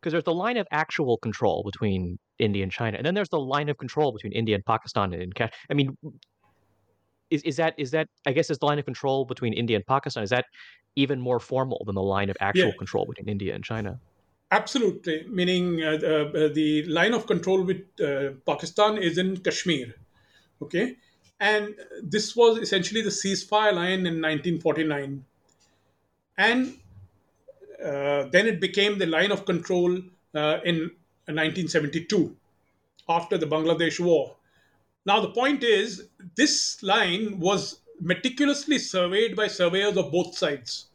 because 0.00 0.12
there's 0.12 0.24
the 0.24 0.34
line 0.34 0.56
of 0.56 0.66
actual 0.70 1.16
control 1.18 1.64
between 1.64 2.18
India 2.38 2.62
and 2.62 2.70
China, 2.70 2.96
and 2.96 3.06
then 3.06 3.14
there's 3.14 3.30
the 3.30 3.40
line 3.40 3.68
of 3.68 3.78
control 3.78 4.12
between 4.12 4.32
India 4.32 4.54
and 4.54 4.64
Pakistan 4.64 5.12
and 5.14 5.34
Kashmir. 5.34 5.52
I 5.70 5.74
mean, 5.74 5.96
is 7.30 7.42
is 7.42 7.56
that 7.56 7.74
is 7.78 7.90
that 7.90 8.08
I 8.26 8.32
guess 8.32 8.50
is 8.50 8.58
the 8.58 8.66
line 8.66 8.78
of 8.78 8.84
control 8.84 9.24
between 9.24 9.52
India 9.52 9.76
and 9.76 9.86
Pakistan 9.86 10.22
is 10.22 10.30
that 10.30 10.46
even 10.96 11.20
more 11.20 11.38
formal 11.38 11.82
than 11.86 11.94
the 11.94 12.02
line 12.02 12.30
of 12.30 12.36
actual 12.40 12.68
yeah. 12.68 12.78
control 12.78 13.06
between 13.06 13.28
India 13.28 13.54
and 13.54 13.64
China? 13.64 14.00
Absolutely, 14.50 15.26
meaning 15.28 15.82
uh, 15.82 15.90
uh, 15.90 16.48
the 16.48 16.84
line 16.86 17.12
of 17.12 17.26
control 17.26 17.62
with 17.62 17.82
uh, 18.00 18.30
Pakistan 18.46 18.96
is 18.96 19.18
in 19.18 19.36
Kashmir, 19.36 19.94
okay, 20.62 20.96
and 21.38 21.74
this 22.02 22.34
was 22.34 22.58
essentially 22.58 23.02
the 23.02 23.10
ceasefire 23.10 23.74
line 23.74 24.06
in 24.06 24.22
1949, 24.22 25.22
and 26.38 26.74
uh, 27.84 28.24
then 28.32 28.46
it 28.46 28.58
became 28.58 28.98
the 28.98 29.06
line 29.06 29.30
of 29.30 29.44
control 29.44 29.98
uh, 30.34 30.58
in 30.64 30.90
1972 31.26 32.34
after 33.08 33.36
the 33.36 33.46
Bangladesh 33.46 34.00
War 34.00 34.37
now, 35.08 35.20
the 35.20 35.30
point 35.30 35.64
is, 35.64 36.10
this 36.36 36.82
line 36.82 37.40
was 37.40 37.80
meticulously 37.98 38.78
surveyed 38.78 39.34
by 39.34 39.46
surveyors 39.46 39.96
of 39.96 40.12
both 40.12 40.36
sides. 40.36 40.88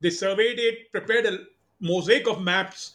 They 0.00 0.10
surveyed 0.10 0.60
it, 0.60 0.92
prepared 0.92 1.26
a 1.26 1.38
mosaic 1.80 2.28
of 2.28 2.40
maps. 2.40 2.92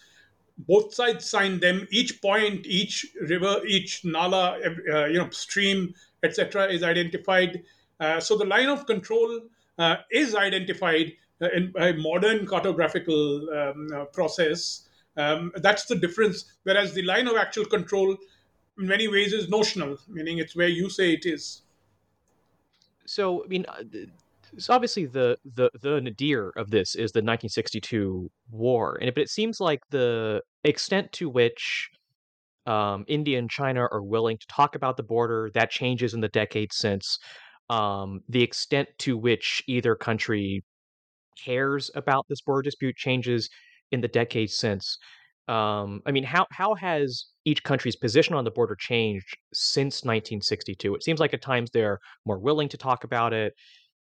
Both 0.58 0.94
sides 0.94 1.30
signed 1.30 1.60
them. 1.60 1.86
Each 1.92 2.22
point, 2.22 2.66
each 2.66 3.06
river, 3.28 3.60
each 3.68 4.06
nala, 4.06 4.58
uh, 4.90 5.06
you 5.08 5.18
know, 5.18 5.30
stream, 5.32 5.94
etc., 6.24 6.68
is 6.68 6.82
identified. 6.82 7.64
Uh, 8.00 8.22
so 8.22 8.38
the 8.38 8.46
line 8.46 8.70
of 8.70 8.86
control 8.86 9.42
uh, 9.78 9.98
is 10.12 10.34
identified 10.34 11.12
uh, 11.42 11.50
in 11.54 11.74
a 11.78 11.92
modern 11.92 12.48
cartographical 12.48 13.22
um, 13.54 13.90
uh, 13.94 14.06
process. 14.06 14.88
Um, 15.18 15.52
that's 15.58 15.88
the 15.88 15.96
difference. 15.98 16.46
Whereas 16.64 16.94
the 16.94 17.02
line 17.02 17.28
of 17.28 17.36
actual 17.36 17.66
control 17.66 18.16
in 18.78 18.88
many 18.88 19.08
ways 19.08 19.34
is 19.34 19.50
notional, 19.50 19.98
meaning 20.08 20.38
it's 20.38 20.56
where 20.56 20.68
you 20.68 20.90
say 20.90 21.14
it 21.14 21.26
is. 21.26 21.62
So, 23.06 23.44
I 23.44 23.48
mean, 23.48 23.66
uh, 23.68 23.84
so 24.58 24.74
obviously 24.74 25.06
the 25.06 25.38
the 25.56 25.70
the 25.82 26.02
nadir 26.02 26.50
of 26.56 26.72
this 26.72 26.96
is 26.96 27.12
the 27.12 27.20
1962 27.20 28.30
war, 28.52 28.98
and 29.02 29.14
but 29.14 29.22
it 29.22 29.30
seems 29.30 29.60
like 29.60 29.82
the 29.90 30.42
extent 30.64 31.12
to 31.14 31.30
which 31.30 31.90
um, 32.66 33.06
India 33.08 33.38
and 33.38 33.50
China 33.50 33.82
are 33.92 34.04
willing 34.04 34.38
to 34.38 34.48
talk 34.48 34.76
about 34.76 34.98
the 34.98 35.04
border, 35.04 35.52
that 35.54 35.70
changes 35.70 36.14
in 36.14 36.22
the 36.22 36.30
decades 36.30 36.78
since. 36.78 37.20
Um, 37.70 38.22
the 38.30 38.44
extent 38.44 38.90
to 39.00 39.18
which 39.18 39.64
either 39.68 39.96
country 39.96 40.64
cares 41.44 41.92
about 41.96 42.26
this 42.30 42.42
border 42.42 42.62
dispute 42.62 42.96
changes 42.96 43.50
in 43.92 44.02
the 44.02 44.08
decades 44.08 44.56
since. 44.56 44.98
Um, 45.48 46.02
I 46.06 46.12
mean, 46.12 46.24
how 46.24 46.48
how 46.50 46.74
has 46.76 47.26
each 47.46 47.64
country's 47.64 47.96
position 47.96 48.36
on 48.36 48.44
the 48.44 48.52
border 48.52 48.76
changed 48.76 49.38
since 49.54 50.04
1962? 50.04 50.96
It 50.96 51.04
seems 51.04 51.20
like 51.20 51.34
at 51.34 51.42
times 51.42 51.70
they're 51.72 52.00
more 52.26 52.40
willing 52.40 52.70
to 52.70 52.78
talk 52.78 53.04
about 53.04 53.34
it. 53.34 53.54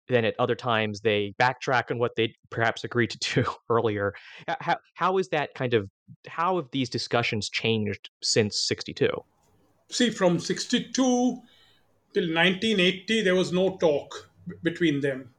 Then 0.08 0.26
at 0.26 0.36
other 0.40 0.56
times 0.56 1.02
they 1.02 1.34
backtrack 1.40 1.90
on 1.90 1.98
what 1.98 2.16
they 2.16 2.36
perhaps 2.50 2.84
agreed 2.84 3.12
to 3.12 3.44
do 3.44 3.50
earlier. 3.70 4.14
How 4.60 4.78
how 4.94 5.18
is 5.18 5.30
that 5.30 5.54
kind 5.56 5.74
of 5.74 5.90
how 6.28 6.58
have 6.58 6.68
these 6.72 6.90
discussions 6.90 7.50
changed 7.50 8.10
since 8.22 8.60
62? 8.68 9.10
See, 9.90 10.10
from 10.10 10.40
62 10.40 10.92
till 10.94 11.42
1980, 12.14 13.24
there 13.24 13.36
was 13.36 13.52
no 13.52 13.78
talk 13.78 14.30
between 14.64 15.02
them. 15.02 15.34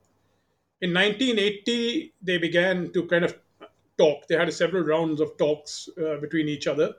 In 0.80 0.92
1980, 0.92 2.12
they 2.20 2.38
began 2.38 2.92
to 2.92 3.06
kind 3.06 3.24
of 3.24 3.38
talk. 3.98 4.26
They 4.26 4.36
had 4.36 4.52
several 4.52 4.84
rounds 4.84 5.20
of 5.20 5.36
talks 5.36 5.88
uh, 5.98 6.16
between 6.16 6.48
each 6.48 6.66
other. 6.66 6.94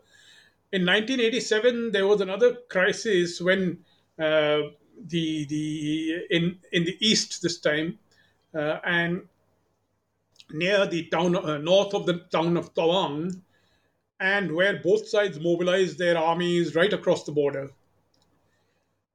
In 0.71 0.85
1987, 0.85 1.91
there 1.91 2.07
was 2.07 2.21
another 2.21 2.57
crisis 2.69 3.39
when 3.39 3.79
uh, 4.19 4.62
the 5.07 5.45
the 5.45 6.25
in 6.29 6.57
in 6.71 6.85
the 6.85 6.97
east 7.00 7.41
this 7.41 7.59
time, 7.59 8.00
uh, 8.55 8.79
and 8.83 9.23
near 10.51 10.85
the 10.88 11.07
town 11.09 11.35
uh, 11.35 11.57
north 11.57 11.93
of 11.93 12.05
the 12.05 12.19
town 12.31 12.57
of 12.57 12.73
Tawang, 12.73 13.41
and 14.19 14.51
where 14.53 14.79
both 14.79 15.07
sides 15.07 15.39
mobilized 15.39 15.97
their 15.97 16.17
armies 16.17 16.75
right 16.75 16.93
across 16.93 17.23
the 17.23 17.31
border. 17.31 17.71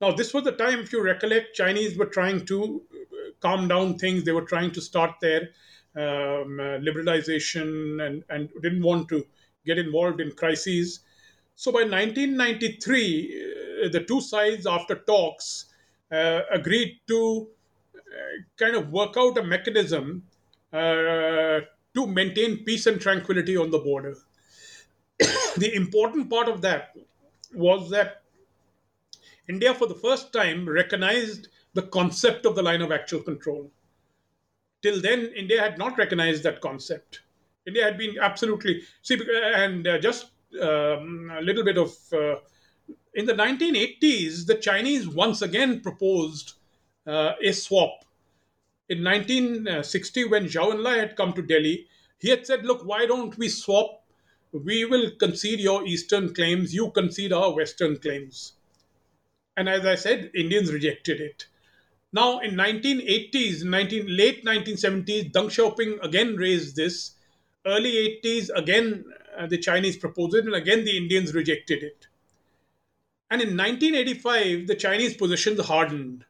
Now, 0.00 0.12
this 0.12 0.32
was 0.32 0.44
the 0.44 0.52
time, 0.52 0.80
if 0.80 0.92
you 0.92 1.02
recollect, 1.02 1.56
Chinese 1.56 1.98
were 1.98 2.06
trying 2.06 2.46
to 2.46 2.82
uh, 2.92 3.30
calm 3.40 3.66
down 3.66 3.98
things. 3.98 4.24
They 4.24 4.32
were 4.32 4.42
trying 4.42 4.70
to 4.72 4.80
start 4.80 5.16
their 5.20 5.48
um, 5.98 6.60
uh, 6.60 6.78
liberalization 6.78 8.06
and, 8.06 8.22
and 8.30 8.48
didn't 8.62 8.82
want 8.82 9.08
to 9.08 9.26
get 9.66 9.78
involved 9.78 10.20
in 10.20 10.30
crises. 10.32 11.00
So 11.56 11.72
by 11.72 11.80
1993, 11.80 13.54
uh, 13.84 13.88
the 13.88 14.04
two 14.04 14.20
sides, 14.20 14.66
after 14.66 14.94
talks, 14.94 15.66
uh, 16.12 16.42
agreed 16.50 17.00
to 17.08 17.48
uh, 17.96 18.00
kind 18.56 18.76
of 18.76 18.90
work 18.90 19.14
out 19.16 19.36
a 19.38 19.42
mechanism 19.42 20.22
uh, 20.72 21.60
to 21.94 22.06
maintain 22.06 22.64
peace 22.64 22.86
and 22.86 23.00
tranquility 23.00 23.56
on 23.56 23.70
the 23.70 23.78
border. 23.78 24.16
the 25.18 25.72
important 25.74 26.30
part 26.30 26.48
of 26.48 26.62
that 26.62 26.96
was 27.52 27.90
that 27.90 28.22
India, 29.48 29.74
for 29.74 29.86
the 29.86 29.94
first 29.94 30.32
time, 30.32 30.68
recognized 30.68 31.48
the 31.74 31.82
concept 31.82 32.46
of 32.46 32.54
the 32.54 32.62
line 32.62 32.82
of 32.82 32.92
actual 32.92 33.20
control. 33.20 33.70
Till 34.82 35.00
then, 35.00 35.32
India 35.34 35.60
had 35.60 35.78
not 35.78 35.98
recognized 35.98 36.42
that 36.44 36.60
concept. 36.60 37.20
India 37.66 37.84
had 37.84 37.98
been 37.98 38.16
absolutely 38.20 38.82
see, 39.02 39.18
and 39.54 39.86
uh, 39.86 39.98
just 39.98 40.30
um, 40.62 41.30
a 41.36 41.42
little 41.42 41.64
bit 41.64 41.76
of 41.76 41.94
uh, 42.12 42.36
in 43.14 43.26
the 43.26 43.34
1980s, 43.34 44.46
the 44.46 44.54
Chinese 44.54 45.08
once 45.08 45.42
again 45.42 45.80
proposed 45.80 46.54
uh, 47.06 47.32
a 47.42 47.52
swap. 47.52 48.04
In 48.88 49.04
1960, 49.04 50.24
when 50.26 50.44
Zhou 50.44 50.72
Enlai 50.72 50.98
had 50.98 51.16
come 51.16 51.32
to 51.34 51.42
Delhi, 51.42 51.86
he 52.18 52.30
had 52.30 52.46
said, 52.46 52.64
"Look, 52.64 52.82
why 52.84 53.06
don't 53.06 53.36
we 53.36 53.48
swap? 53.48 54.04
We 54.52 54.84
will 54.84 55.10
concede 55.18 55.60
your 55.60 55.86
eastern 55.86 56.32
claims, 56.32 56.72
you 56.72 56.90
concede 56.90 57.32
our 57.32 57.54
western 57.54 57.98
claims." 57.98 58.54
And 59.56 59.68
as 59.68 59.84
I 59.84 59.96
said, 59.96 60.30
Indians 60.34 60.72
rejected 60.72 61.20
it. 61.20 61.46
Now, 62.12 62.38
in 62.38 62.54
1980s, 62.54 63.64
19, 63.64 64.16
late 64.16 64.44
1970s, 64.44 65.30
Deng 65.30 65.50
Xiaoping 65.50 66.02
again 66.02 66.36
raised 66.36 66.76
this. 66.76 67.12
Early 67.66 68.20
80s, 68.24 68.48
again, 68.54 69.04
uh, 69.36 69.46
the 69.46 69.58
Chinese 69.58 69.96
proposed 69.96 70.34
it, 70.34 70.46
and 70.46 70.54
again, 70.54 70.84
the 70.84 70.96
Indians 70.96 71.34
rejected 71.34 71.82
it. 71.82 72.06
And 73.30 73.42
in 73.42 73.56
1985, 73.56 74.66
the 74.66 74.74
Chinese 74.74 75.14
positions 75.14 75.60
hardened. 75.66 76.24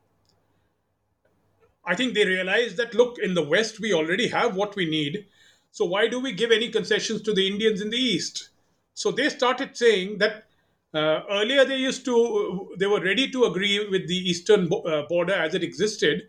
I 1.84 1.94
think 1.94 2.14
they 2.14 2.26
realized 2.26 2.76
that, 2.76 2.94
look, 2.94 3.18
in 3.18 3.34
the 3.34 3.42
West, 3.42 3.78
we 3.78 3.94
already 3.94 4.28
have 4.28 4.56
what 4.56 4.74
we 4.74 4.84
need. 4.84 5.26
So 5.70 5.84
why 5.84 6.08
do 6.08 6.18
we 6.18 6.32
give 6.32 6.50
any 6.50 6.70
concessions 6.70 7.22
to 7.22 7.32
the 7.32 7.46
Indians 7.46 7.80
in 7.80 7.90
the 7.90 7.96
East? 7.96 8.48
So 8.94 9.12
they 9.12 9.28
started 9.28 9.76
saying 9.76 10.18
that 10.18 10.47
uh, 10.94 11.20
earlier, 11.31 11.64
they 11.64 11.77
used 11.77 12.05
to 12.07 12.74
they 12.79 12.87
were 12.87 13.01
ready 13.01 13.31
to 13.31 13.44
agree 13.44 13.87
with 13.88 14.09
the 14.09 14.16
eastern 14.16 14.70
uh, 14.72 15.03
border 15.03 15.35
as 15.35 15.55
it 15.55 15.62
existed. 15.62 16.29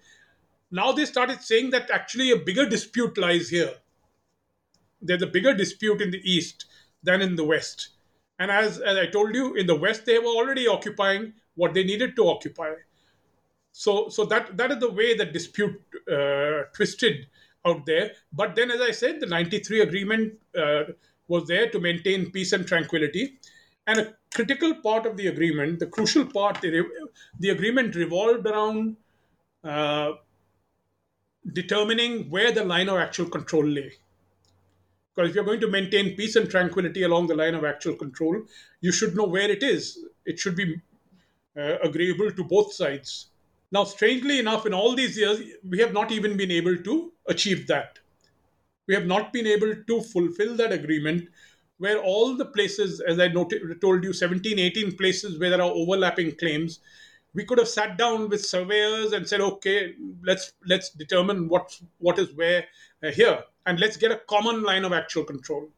Now 0.71 0.91
they 0.91 1.05
started 1.05 1.41
saying 1.41 1.69
that 1.71 1.89
actually 1.89 2.31
a 2.31 2.35
bigger 2.35 2.67
dispute 2.67 3.17
lies 3.17 3.49
here. 3.49 3.73
There's 5.01 5.21
a 5.21 5.27
bigger 5.27 5.53
dispute 5.53 6.01
in 6.01 6.11
the 6.11 6.21
east 6.29 6.65
than 7.01 7.21
in 7.21 7.35
the 7.35 7.43
west. 7.45 7.89
And 8.37 8.51
as, 8.51 8.79
as 8.79 8.97
I 8.97 9.07
told 9.07 9.33
you, 9.33 9.55
in 9.55 9.65
the 9.65 9.75
west 9.75 10.05
they 10.05 10.19
were 10.19 10.25
already 10.25 10.67
occupying 10.67 11.33
what 11.55 11.73
they 11.73 11.83
needed 11.83 12.15
to 12.17 12.27
occupy. 12.27 12.73
So 13.71 14.09
so 14.09 14.25
that 14.25 14.57
that 14.57 14.71
is 14.71 14.79
the 14.79 14.91
way 14.91 15.15
the 15.15 15.25
dispute 15.25 15.81
uh, 16.11 16.63
twisted 16.73 17.27
out 17.65 17.85
there. 17.85 18.11
But 18.33 18.55
then, 18.55 18.71
as 18.71 18.81
I 18.81 18.91
said, 18.91 19.21
the 19.21 19.25
'93 19.25 19.81
agreement 19.81 20.33
uh, 20.57 20.83
was 21.29 21.47
there 21.47 21.69
to 21.69 21.79
maintain 21.79 22.31
peace 22.31 22.51
and 22.51 22.67
tranquility 22.67 23.39
and 23.89 23.99
a 23.99 24.13
critical 24.35 24.75
part 24.75 25.07
of 25.07 25.17
the 25.17 25.27
agreement, 25.27 25.79
the 25.79 25.87
crucial 25.87 26.25
part, 26.25 26.61
the, 26.61 26.85
the 27.39 27.49
agreement 27.49 27.95
revolved 27.95 28.45
around 28.45 28.95
uh, 29.63 30.11
determining 31.53 32.29
where 32.29 32.51
the 32.51 32.63
line 32.63 32.87
of 32.87 32.97
actual 32.97 33.27
control 33.27 33.65
lay. 33.65 33.91
Because 35.15 35.31
if 35.31 35.35
you're 35.35 35.43
going 35.43 35.59
to 35.61 35.67
maintain 35.67 36.15
peace 36.15 36.35
and 36.35 36.47
tranquility 36.49 37.01
along 37.01 37.27
the 37.27 37.35
line 37.35 37.55
of 37.55 37.65
actual 37.65 37.95
control, 37.95 38.43
you 38.79 38.91
should 38.91 39.15
know 39.15 39.25
where 39.25 39.49
it 39.49 39.63
is. 39.63 40.05
It 40.23 40.37
should 40.37 40.55
be 40.55 40.75
uh, 41.57 41.79
agreeable 41.83 42.31
to 42.31 42.43
both 42.43 42.71
sides. 42.71 43.31
Now, 43.71 43.85
strangely 43.85 44.37
enough, 44.37 44.67
in 44.67 44.73
all 44.73 44.93
these 44.95 45.17
years, 45.17 45.41
we 45.67 45.79
have 45.79 45.93
not 45.93 46.11
even 46.11 46.37
been 46.37 46.51
able 46.51 46.77
to 46.77 47.11
achieve 47.27 47.65
that. 47.67 47.97
We 48.87 48.93
have 48.93 49.07
not 49.07 49.33
been 49.33 49.47
able 49.47 49.73
to 49.87 50.01
fulfill 50.01 50.55
that 50.57 50.71
agreement 50.71 51.29
where 51.79 51.97
all 51.97 52.35
the 52.35 52.45
places, 52.45 52.99
as 52.99 53.19
I 53.19 53.29
noted, 53.29 53.81
told 53.81 54.03
you, 54.03 54.13
17, 54.13 54.59
18 54.59 54.95
places 54.97 55.39
where 55.39 55.49
there 55.49 55.61
are 55.61 55.71
overlapping 55.71 56.35
claims, 56.35 56.79
we 57.33 57.45
could 57.45 57.57
have 57.57 57.67
sat 57.67 57.97
down 57.97 58.29
with 58.29 58.45
surveyors 58.45 59.13
and 59.13 59.27
said, 59.27 59.41
okay, 59.41 59.95
let's 60.23 60.53
let's 60.67 60.89
determine 60.89 61.47
what 61.47 61.79
what 61.99 62.19
is 62.19 62.33
where 62.33 62.65
uh, 63.03 63.11
here, 63.11 63.43
and 63.65 63.79
let's 63.79 63.97
get 63.97 64.11
a 64.11 64.21
common 64.27 64.63
line 64.63 64.83
of 64.83 64.93
actual 64.93 65.23
control, 65.23 65.69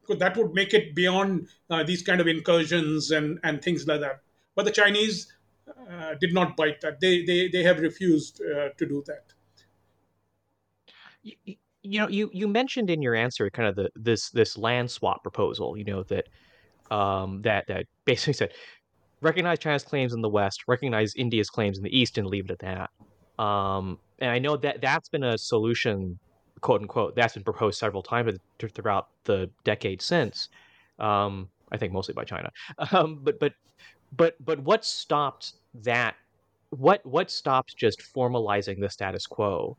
because 0.00 0.18
that 0.20 0.36
would 0.36 0.52
make 0.52 0.74
it 0.74 0.94
beyond 0.94 1.48
uh, 1.70 1.82
these 1.82 2.02
kind 2.02 2.20
of 2.20 2.26
incursions 2.26 3.10
and 3.10 3.38
and 3.42 3.62
things 3.62 3.86
like 3.86 4.00
that. 4.00 4.20
But 4.54 4.64
the 4.66 4.72
Chinese 4.72 5.32
uh, 5.68 6.14
did 6.20 6.34
not 6.34 6.56
bite 6.56 6.80
that; 6.82 7.00
they 7.00 7.24
they 7.24 7.48
they 7.48 7.62
have 7.62 7.80
refused 7.80 8.42
uh, 8.42 8.70
to 8.76 8.86
do 8.86 9.02
that 9.06 9.32
you 11.88 12.00
know, 12.00 12.08
you 12.08 12.30
you 12.32 12.48
mentioned 12.48 12.90
in 12.90 13.00
your 13.00 13.14
answer 13.14 13.48
kind 13.50 13.68
of 13.68 13.76
the 13.76 13.90
this 13.96 14.30
this 14.30 14.58
land 14.58 14.90
swap 14.90 15.22
proposal. 15.22 15.76
You 15.76 15.84
know 15.84 16.02
that 16.04 16.28
um, 16.94 17.42
that 17.42 17.64
that 17.68 17.86
basically 18.04 18.34
said 18.34 18.52
recognize 19.20 19.58
China's 19.58 19.84
claims 19.84 20.12
in 20.12 20.20
the 20.20 20.28
West, 20.28 20.64
recognize 20.68 21.14
India's 21.16 21.50
claims 21.50 21.78
in 21.78 21.84
the 21.84 21.96
East, 21.96 22.18
and 22.18 22.26
leave 22.26 22.44
it 22.44 22.50
at 22.50 22.58
that. 23.38 23.42
Um, 23.42 23.98
and 24.18 24.30
I 24.30 24.38
know 24.38 24.56
that 24.58 24.80
that's 24.80 25.08
been 25.08 25.24
a 25.24 25.38
solution, 25.38 26.18
quote 26.60 26.82
unquote, 26.82 27.16
that's 27.16 27.34
been 27.34 27.44
proposed 27.44 27.78
several 27.78 28.02
times 28.02 28.38
throughout 28.58 29.08
the 29.24 29.50
decade 29.64 30.02
since. 30.02 30.48
Um, 30.98 31.48
I 31.72 31.76
think 31.76 31.92
mostly 31.92 32.14
by 32.14 32.24
China. 32.24 32.50
Um, 32.92 33.20
but 33.22 33.38
but 33.40 33.52
but 34.12 34.34
but 34.44 34.60
what 34.60 34.84
stopped 34.84 35.54
that? 35.82 36.16
What 36.70 37.04
what 37.06 37.30
stopped 37.30 37.76
just 37.76 38.02
formalizing 38.14 38.78
the 38.80 38.90
status 38.90 39.26
quo? 39.26 39.76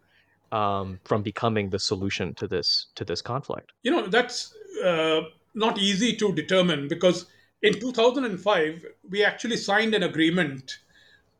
Um, 0.52 1.00
from 1.06 1.22
becoming 1.22 1.70
the 1.70 1.80
solution 1.80 2.34
to 2.36 2.48
this 2.48 2.88
to 2.96 3.06
this 3.06 3.22
conflict? 3.22 3.72
You 3.84 3.92
know, 3.92 4.08
that's 4.08 4.54
uh, 4.84 5.22
not 5.54 5.78
easy 5.78 6.16
to 6.16 6.34
determine 6.34 6.88
because 6.88 7.26
in 7.62 7.80
2005 7.80 8.86
we 9.10 9.24
actually 9.24 9.58
signed 9.58 9.94
an 9.94 10.04
agreement 10.04 10.80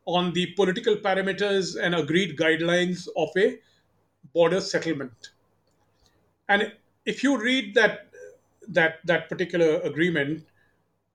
on 0.06 0.34
the 0.34 0.48
political 0.56 0.96
parameters 0.96 1.80
and 1.82 1.94
agreed 1.94 2.38
guidelines 2.38 3.08
of 3.16 3.30
a 3.38 3.60
border 4.34 4.62
settlement. 4.62 5.30
And 6.48 6.74
if 7.06 7.24
you 7.24 7.38
read 7.38 7.76
that 7.76 8.08
that 8.68 9.00
that 9.06 9.30
particular 9.30 9.80
agreement, 9.82 10.46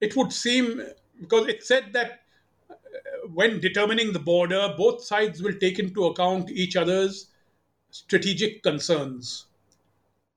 it 0.01 0.17
would 0.17 0.33
seem 0.33 0.83
because 1.21 1.49
it 1.49 1.65
said 1.65 1.93
that 1.93 2.23
uh, 2.71 2.75
when 3.33 3.61
determining 3.61 4.13
the 4.13 4.19
border, 4.19 4.75
both 4.77 5.03
sides 5.03 5.43
will 5.43 5.55
take 5.55 5.79
into 5.79 6.07
account 6.07 6.51
each 6.51 6.77
other's 6.77 7.29
strategic 7.95 8.61
concerns. 8.65 9.47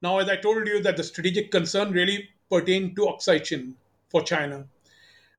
Now, 0.04 0.20
as 0.20 0.30
I 0.30 0.36
told 0.36 0.68
you, 0.68 0.80
that 0.84 0.96
the 0.96 1.04
strategic 1.04 1.50
concern 1.50 1.92
really 1.92 2.30
pertain 2.52 2.94
to 2.94 3.18
Chin 3.44 3.74
for 4.10 4.22
China. 4.22 4.68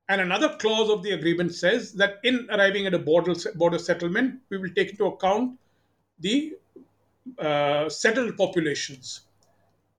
And 0.09 0.19
another 0.19 0.57
clause 0.59 0.89
of 0.89 1.01
the 1.01 1.11
agreement 1.11 1.55
says 1.55 1.93
that 1.93 2.17
in 2.25 2.45
arriving 2.51 2.85
at 2.87 2.93
a 2.93 2.99
border, 2.99 3.35
border 3.55 3.79
settlement, 3.79 4.41
we 4.49 4.57
will 4.57 4.69
take 4.75 4.89
into 4.89 5.05
account 5.05 5.57
the 6.19 6.55
uh, 7.37 7.87
settled 7.87 8.35
populations. 8.35 9.21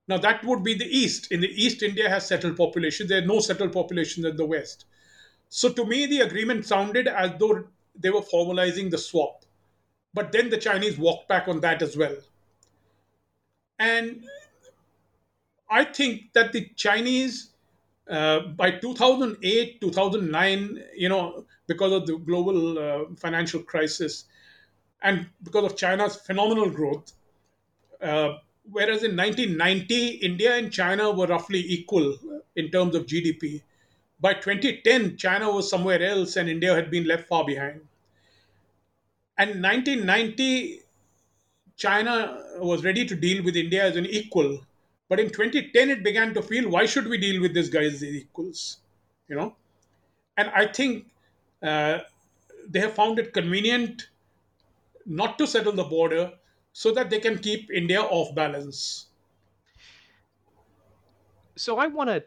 Now, 0.06 0.18
that 0.18 0.44
would 0.44 0.62
be 0.62 0.74
the 0.74 0.94
East. 0.94 1.32
In 1.32 1.40
the 1.40 1.48
East, 1.48 1.82
India 1.82 2.10
has 2.10 2.26
settled 2.26 2.54
population. 2.54 3.06
There 3.06 3.22
are 3.22 3.26
no 3.26 3.40
settled 3.40 3.72
populations 3.72 4.26
in 4.26 4.36
the 4.36 4.44
West. 4.44 4.84
So, 5.48 5.72
to 5.72 5.86
me, 5.86 6.04
the 6.04 6.20
agreement 6.20 6.66
sounded 6.66 7.08
as 7.08 7.30
though 7.38 7.64
they 7.98 8.10
were 8.10 8.20
formalizing 8.20 8.90
the 8.90 8.98
swap. 8.98 9.39
But 10.12 10.32
then 10.32 10.50
the 10.50 10.58
Chinese 10.58 10.98
walked 10.98 11.28
back 11.28 11.48
on 11.48 11.60
that 11.60 11.82
as 11.82 11.96
well. 11.96 12.16
And 13.78 14.24
I 15.70 15.84
think 15.84 16.32
that 16.34 16.52
the 16.52 16.68
Chinese, 16.76 17.50
uh, 18.10 18.40
by 18.40 18.72
2008, 18.72 19.80
2009, 19.80 20.82
you 20.96 21.08
know, 21.08 21.44
because 21.68 21.92
of 21.92 22.06
the 22.06 22.18
global 22.18 22.78
uh, 22.78 23.04
financial 23.16 23.62
crisis 23.62 24.24
and 25.02 25.28
because 25.42 25.64
of 25.64 25.76
China's 25.76 26.16
phenomenal 26.16 26.68
growth, 26.68 27.12
uh, 28.02 28.34
whereas 28.70 29.04
in 29.04 29.16
1990, 29.16 30.08
India 30.16 30.56
and 30.56 30.72
China 30.72 31.12
were 31.12 31.26
roughly 31.26 31.60
equal 31.60 32.16
in 32.56 32.70
terms 32.70 32.94
of 32.94 33.06
GDP. 33.06 33.62
By 34.20 34.34
2010, 34.34 35.16
China 35.16 35.50
was 35.52 35.70
somewhere 35.70 36.02
else 36.02 36.36
and 36.36 36.48
India 36.48 36.74
had 36.74 36.90
been 36.90 37.04
left 37.04 37.28
far 37.28 37.44
behind. 37.44 37.80
And 39.40 39.62
1990, 39.62 40.82
China 41.74 42.44
was 42.58 42.84
ready 42.84 43.06
to 43.06 43.16
deal 43.16 43.42
with 43.42 43.56
India 43.56 43.82
as 43.82 43.96
an 43.96 44.04
equal. 44.04 44.60
But 45.08 45.18
in 45.18 45.30
2010, 45.30 45.88
it 45.88 46.04
began 46.04 46.34
to 46.34 46.42
feel, 46.42 46.68
why 46.68 46.84
should 46.84 47.08
we 47.08 47.16
deal 47.16 47.40
with 47.40 47.54
this 47.54 47.70
guy 47.70 47.84
as 47.84 48.04
equals? 48.04 48.80
You 49.28 49.36
know? 49.36 49.56
And 50.36 50.50
I 50.50 50.66
think 50.66 51.06
uh, 51.62 52.00
they 52.68 52.80
have 52.80 52.92
found 52.92 53.18
it 53.18 53.32
convenient 53.32 54.10
not 55.06 55.38
to 55.38 55.46
settle 55.46 55.72
the 55.72 55.84
border 55.84 56.32
so 56.74 56.92
that 56.92 57.08
they 57.08 57.18
can 57.18 57.38
keep 57.38 57.70
India 57.70 58.02
off 58.02 58.34
balance. 58.34 59.06
So 61.56 61.78
I 61.78 61.86
want 61.86 62.10
to 62.10 62.22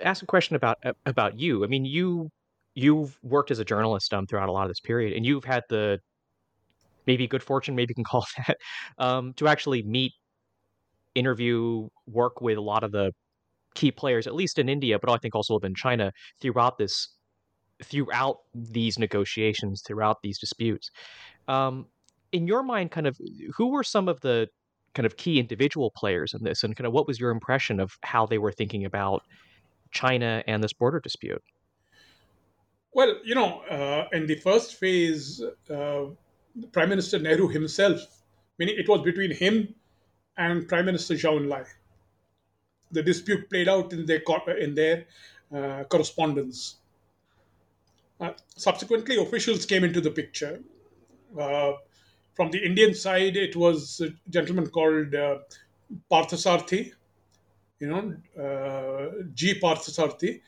ask 0.00 0.22
a 0.22 0.26
question 0.26 0.54
about 0.54 0.78
about 1.06 1.40
you. 1.40 1.64
I 1.64 1.66
mean, 1.66 1.84
you 1.84 2.30
you've 2.74 3.18
worked 3.24 3.50
as 3.50 3.58
a 3.58 3.64
journalist 3.64 4.14
um, 4.14 4.28
throughout 4.28 4.48
a 4.48 4.52
lot 4.52 4.62
of 4.62 4.68
this 4.68 4.80
period, 4.80 5.12
and 5.12 5.26
you've 5.26 5.44
had 5.44 5.64
the 5.68 6.00
maybe 7.06 7.26
good 7.26 7.42
fortune, 7.42 7.74
maybe 7.74 7.90
you 7.90 7.94
can 7.94 8.04
call 8.04 8.26
that, 8.46 8.56
um, 8.98 9.32
to 9.34 9.48
actually 9.48 9.82
meet, 9.82 10.12
interview, 11.14 11.88
work 12.06 12.40
with 12.40 12.58
a 12.58 12.60
lot 12.60 12.84
of 12.84 12.92
the 12.92 13.12
key 13.74 13.90
players, 13.90 14.26
at 14.26 14.34
least 14.34 14.58
in 14.58 14.68
India, 14.68 14.98
but 14.98 15.10
I 15.10 15.16
think 15.18 15.34
also 15.34 15.58
in 15.58 15.74
China 15.74 16.12
throughout 16.40 16.78
this, 16.78 17.08
throughout 17.82 18.38
these 18.54 18.98
negotiations, 18.98 19.82
throughout 19.86 20.18
these 20.22 20.38
disputes. 20.38 20.90
Um, 21.48 21.86
in 22.32 22.46
your 22.46 22.62
mind, 22.62 22.90
kind 22.90 23.06
of, 23.06 23.16
who 23.56 23.70
were 23.70 23.84
some 23.84 24.08
of 24.08 24.20
the 24.20 24.48
kind 24.94 25.06
of 25.06 25.16
key 25.16 25.38
individual 25.38 25.92
players 25.94 26.34
in 26.34 26.42
this, 26.42 26.64
and 26.64 26.74
kind 26.74 26.86
of 26.86 26.92
what 26.92 27.06
was 27.06 27.20
your 27.20 27.30
impression 27.30 27.80
of 27.80 27.92
how 28.02 28.26
they 28.26 28.38
were 28.38 28.52
thinking 28.52 28.84
about 28.84 29.22
China 29.92 30.42
and 30.46 30.64
this 30.64 30.72
border 30.72 31.00
dispute? 31.00 31.42
Well, 32.92 33.16
you 33.24 33.34
know, 33.34 33.60
uh, 33.70 34.08
in 34.12 34.26
the 34.26 34.36
first 34.36 34.76
phase, 34.76 35.42
uh, 35.70 36.04
Prime 36.72 36.88
Minister 36.88 37.18
Nehru 37.18 37.48
himself, 37.48 38.00
meaning 38.58 38.76
it 38.78 38.88
was 38.88 39.02
between 39.02 39.30
him 39.30 39.74
and 40.36 40.68
Prime 40.68 40.86
Minister 40.86 41.14
Zhou 41.14 41.40
Enlai. 41.40 41.66
The 42.92 43.02
dispute 43.02 43.48
played 43.50 43.68
out 43.68 43.92
in 43.92 44.06
their 44.06 44.22
in 44.58 44.74
their 44.74 45.06
uh, 45.54 45.84
correspondence. 45.84 46.76
Uh, 48.20 48.30
subsequently, 48.56 49.16
officials 49.18 49.66
came 49.66 49.84
into 49.84 50.00
the 50.00 50.10
picture. 50.10 50.60
Uh, 51.38 51.72
from 52.34 52.50
the 52.50 52.64
Indian 52.64 52.94
side, 52.94 53.36
it 53.36 53.56
was 53.56 54.00
a 54.00 54.10
gentleman 54.30 54.68
called 54.68 55.14
uh, 55.14 55.38
Parthasarthi, 56.10 56.92
you 57.80 57.88
know, 57.88 58.14
uh, 58.42 59.22
G. 59.34 59.58
Parthasarthi, 59.60 60.40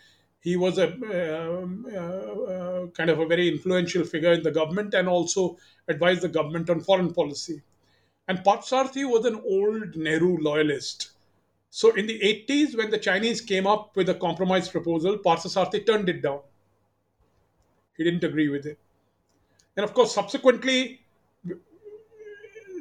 he 0.48 0.56
was 0.56 0.78
a 0.78 0.88
uh, 0.88 2.52
uh, 2.52 2.87
kind 2.98 3.11
of 3.11 3.18
a 3.18 3.26
very 3.26 3.48
influential 3.48 4.02
figure 4.02 4.32
in 4.32 4.42
the 4.42 4.50
government 4.50 4.94
and 4.94 5.06
also 5.06 5.58
advised 5.88 6.22
the 6.22 6.28
government 6.28 6.70
on 6.70 6.80
foreign 6.80 7.12
policy. 7.12 7.61
And 8.28 8.38
Parthasarthi 8.38 9.04
was 9.11 9.26
an 9.26 9.42
old 9.44 9.94
Nehru 9.96 10.38
loyalist. 10.40 11.11
So 11.68 11.94
in 11.94 12.06
the 12.06 12.18
80s, 12.20 12.78
when 12.78 12.90
the 12.90 12.96
Chinese 12.96 13.42
came 13.42 13.66
up 13.66 13.94
with 13.94 14.08
a 14.08 14.14
compromise 14.14 14.70
proposal, 14.70 15.18
Parthasarthi 15.18 15.87
turned 15.87 16.08
it 16.08 16.22
down. 16.22 16.40
He 17.98 18.04
didn't 18.04 18.24
agree 18.24 18.48
with 18.48 18.64
it. 18.64 18.78
And 19.76 19.84
of 19.84 19.92
course, 19.92 20.14
subsequently, 20.14 21.02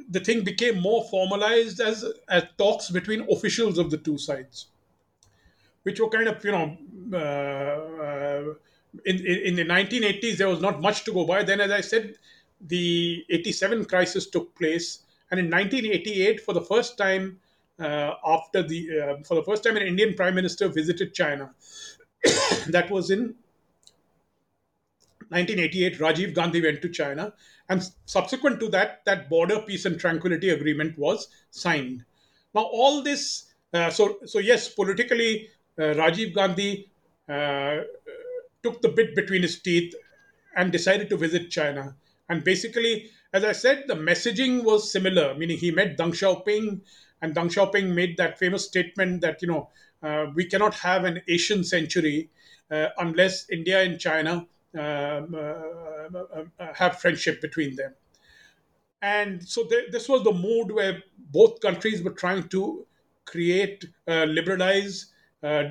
the 0.09 0.21
thing 0.21 0.45
became 0.45 0.79
more 0.79 1.03
formalized 1.11 1.81
as, 1.81 2.05
as 2.29 2.43
talks 2.57 2.89
between 2.89 3.29
officials 3.29 3.77
of 3.77 3.91
the 3.91 3.97
two 3.97 4.17
sides 4.17 4.67
which 5.87 6.01
were 6.01 6.09
kind 6.09 6.27
of, 6.27 6.43
you 6.43 6.51
know, 6.51 6.77
in, 9.05 9.25
in 9.25 9.55
the 9.55 9.65
1980s, 9.65 10.37
there 10.37 10.49
was 10.49 10.61
not 10.61 10.81
much 10.81 11.03
to 11.05 11.13
go 11.13 11.25
by. 11.25 11.43
Then, 11.43 11.61
as 11.61 11.71
I 11.71 11.81
said, 11.81 12.15
the 12.61 13.25
87 13.29 13.85
crisis 13.85 14.27
took 14.27 14.55
place. 14.55 14.99
And 15.31 15.39
in 15.39 15.45
1988, 15.47 16.41
for 16.41 16.53
the 16.53 16.61
first 16.61 16.97
time, 16.97 17.39
uh, 17.79 18.13
after 18.25 18.63
the 18.63 18.99
uh, 18.99 19.23
for 19.23 19.35
the 19.35 19.43
first 19.43 19.63
time, 19.63 19.77
an 19.77 19.83
Indian 19.83 20.15
prime 20.15 20.33
minister 20.35 20.67
visited 20.67 21.13
China. 21.13 21.51
that 22.69 22.89
was 22.89 23.11
in 23.11 23.35
1988. 25.29 25.99
Rajiv 25.99 26.33
Gandhi 26.33 26.61
went 26.61 26.81
to 26.81 26.89
China, 26.89 27.33
and 27.69 27.87
subsequent 28.05 28.59
to 28.61 28.69
that, 28.69 29.01
that 29.05 29.29
border 29.29 29.59
peace 29.61 29.85
and 29.85 29.99
tranquility 29.99 30.49
agreement 30.49 30.97
was 30.97 31.27
signed. 31.51 32.03
Now, 32.55 32.61
all 32.61 33.03
this, 33.03 33.53
uh, 33.73 33.89
so 33.89 34.17
so 34.25 34.39
yes, 34.39 34.69
politically, 34.69 35.49
uh, 35.77 35.93
Rajiv 35.93 36.33
Gandhi 36.33 36.89
uh, 36.95 36.96
took 37.27 38.81
the 38.81 38.89
bit 38.95 39.15
between 39.15 39.41
his 39.41 39.59
teeth 39.61 39.93
and 40.55 40.71
decided 40.71 41.09
to 41.09 41.17
visit 41.17 41.49
China. 41.51 41.95
And 42.29 42.43
basically, 42.43 43.11
as 43.33 43.43
I 43.43 43.51
said, 43.51 43.85
the 43.87 43.93
messaging 43.93 44.63
was 44.63 44.91
similar, 44.91 45.35
meaning 45.35 45.57
he 45.57 45.71
met 45.71 45.97
Deng 45.97 46.11
Xiaoping, 46.11 46.81
and 47.21 47.35
Deng 47.35 47.49
Xiaoping 47.49 47.93
made 47.93 48.17
that 48.17 48.39
famous 48.39 48.65
statement 48.65 49.21
that, 49.21 49.41
you 49.41 49.47
know, 49.47 49.69
uh, 50.03 50.27
we 50.35 50.45
cannot 50.45 50.73
have 50.75 51.05
an 51.05 51.21
Asian 51.27 51.63
century 51.63 52.29
uh, 52.71 52.87
unless 52.97 53.49
India 53.49 53.81
and 53.81 53.99
China 53.99 54.45
um, 54.77 55.35
uh, 55.35 56.73
have 56.73 56.99
friendship 56.99 57.41
between 57.41 57.75
them. 57.75 57.93
And 59.01 59.47
so 59.47 59.67
th- 59.67 59.91
this 59.91 60.09
was 60.09 60.23
the 60.23 60.33
mood 60.33 60.71
where 60.71 61.03
both 61.31 61.59
countries 61.59 62.01
were 62.01 62.11
trying 62.11 62.49
to 62.49 62.85
create, 63.25 63.85
liberalize, 64.07 65.07
uh, 65.43 65.63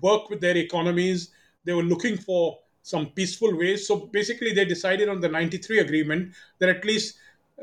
work 0.00 0.30
with 0.30 0.40
their 0.40 0.56
economies. 0.56 1.30
They 1.64 1.72
were 1.72 1.82
looking 1.82 2.16
for 2.16 2.58
some 2.82 3.06
peaceful 3.06 3.56
ways. 3.56 3.86
So 3.86 3.96
basically, 4.12 4.52
they 4.52 4.64
decided 4.64 5.08
on 5.08 5.20
the 5.20 5.28
93 5.28 5.78
agreement 5.78 6.32
that 6.58 6.68
at 6.68 6.84
least 6.84 7.18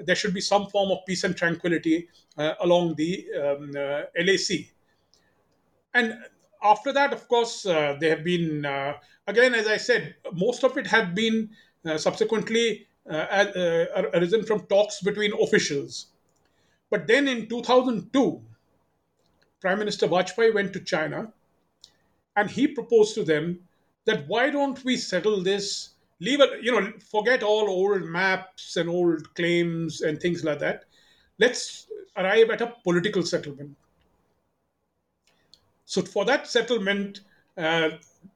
there 0.06 0.16
should 0.16 0.34
be 0.34 0.42
some 0.42 0.68
form 0.68 0.92
of 0.92 1.00
peace 1.06 1.24
and 1.24 1.36
tranquility 1.36 2.08
uh, 2.38 2.54
along 2.62 2.96
the 2.96 3.26
um, 3.36 3.72
uh, 3.76 4.02
LAC. 4.24 4.68
And 5.94 6.18
after 6.64 6.94
that, 6.94 7.14
of 7.14 7.28
course, 7.28 7.66
uh, 7.66 7.98
there 8.00 8.16
have 8.16 8.24
been, 8.24 8.66
uh, 8.66 8.94
again, 9.28 9.54
as 9.54 9.68
I 9.68 9.78
said, 9.78 10.16
most 10.34 10.64
of 10.64 10.78
it 10.78 10.88
had 10.88 11.16
been 11.16 11.50
uh, 11.86 11.98
subsequently 11.98 12.88
arisen 13.06 14.44
from 14.44 14.66
talks 14.68 15.02
between 15.02 15.34
officials. 15.42 16.08
But 16.92 17.08
then 17.08 17.28
in 17.28 17.48
2002, 17.48 18.42
Prime 19.60 19.80
Minister 19.80 20.08
Vajpayee 20.08 20.54
went 20.54 20.74
to 20.74 20.80
China 20.80 21.34
and 22.40 22.50
he 22.50 22.68
proposed 22.68 23.14
to 23.16 23.24
them 23.24 23.60
that 24.06 24.28
why 24.28 24.50
don't 24.50 24.84
we 24.86 24.96
settle 24.96 25.44
this? 25.44 25.90
Leave 26.20 26.42
it 26.42 26.64
you 26.64 26.72
know 26.72 26.92
forget 27.12 27.44
all 27.44 27.70
old 27.70 28.04
maps 28.04 28.78
and 28.78 28.90
old 28.90 29.34
claims 29.36 30.02
and 30.02 30.20
things 30.20 30.44
like 30.44 30.60
that. 30.60 30.86
Let's 31.38 31.88
arrive 32.18 32.50
at 32.50 32.62
a 32.62 32.74
political 32.84 33.24
settlement. 33.24 33.76
So 35.86 36.02
for 36.02 36.26
that 36.26 36.48
settlement 36.48 37.22
uh, 37.58 37.90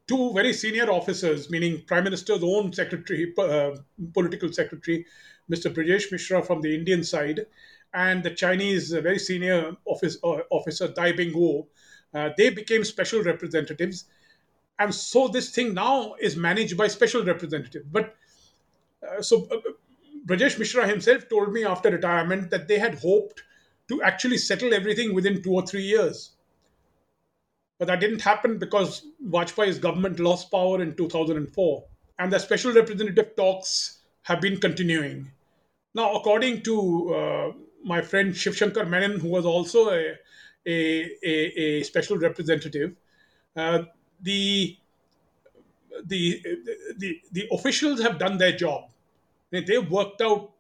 two 0.08 0.34
very 0.34 0.54
senior 0.54 0.92
officers 0.92 1.50
meaning 1.50 1.82
prime 1.88 2.04
minister's 2.04 2.44
own 2.44 2.74
secretary 2.74 3.34
uh, 3.38 3.72
political 4.14 4.52
secretary 4.52 5.06
mr 5.52 5.74
brajesh 5.74 6.12
mishra 6.12 6.42
from 6.44 6.62
the 6.62 6.74
indian 6.76 7.04
side 7.04 7.46
and 7.94 8.24
the 8.24 8.32
chinese 8.32 8.94
uh, 8.94 9.02
very 9.02 9.20
senior 9.20 9.76
office, 9.86 10.18
uh, 10.24 10.40
officer 10.50 10.88
dai 10.90 11.14
bingguo 11.14 11.66
uh, 12.14 12.30
they 12.38 12.50
became 12.50 12.84
special 12.84 13.24
representatives. 13.24 14.06
And 14.80 14.94
so 14.94 15.28
this 15.28 15.52
thing 15.52 15.74
now 15.74 16.16
is 16.20 16.36
managed 16.36 16.78
by 16.78 16.88
special 16.88 17.24
representatives. 17.24 17.86
But 17.92 18.16
uh, 19.08 19.22
so 19.22 19.48
uh, 19.52 19.58
Brajesh 20.26 20.58
Mishra 20.58 20.88
himself 20.88 21.28
told 21.30 21.54
me 21.54 21.66
after 21.66 21.92
retirement 21.92 22.50
that 22.52 22.68
they 22.68 22.80
had 22.80 22.96
hoped 22.96 23.44
to 23.90 24.02
actually 24.02 24.38
settle 24.38 24.74
everything 24.74 25.14
within 25.14 25.42
two 25.42 25.54
or 25.54 25.66
three 25.66 25.84
years. 25.84 26.32
But 27.80 27.88
that 27.88 28.00
didn't 28.00 28.22
happen 28.22 28.58
because 28.58 29.06
Vajpayee's 29.28 29.80
government 29.80 30.20
lost 30.20 30.52
power 30.52 30.82
in 30.82 30.96
2004. 30.96 31.84
And 32.20 32.32
the 32.32 32.40
special 32.40 32.72
representative 32.72 33.36
talks 33.36 34.00
have 34.24 34.40
been 34.40 34.58
continuing. 34.58 35.32
Now, 35.94 36.14
according 36.16 36.62
to 36.64 37.14
uh, 37.14 37.52
my 37.84 38.02
friend 38.02 38.36
Shiv 38.36 38.56
Shankar 38.56 38.86
Menon, 38.86 39.20
who 39.20 39.28
was 39.28 39.46
also 39.46 39.90
a, 39.90 40.14
a, 40.66 41.12
a, 41.24 41.34
a 41.80 41.84
special 41.84 42.18
representative, 42.18 42.96
uh, 43.56 43.84
the, 44.22 44.78
the, 46.06 46.42
the, 46.98 47.22
the 47.32 47.48
officials 47.52 48.02
have 48.02 48.18
done 48.18 48.38
their 48.38 48.54
job. 48.54 48.90
They've 49.52 49.90
worked 49.90 50.22
out 50.22 50.52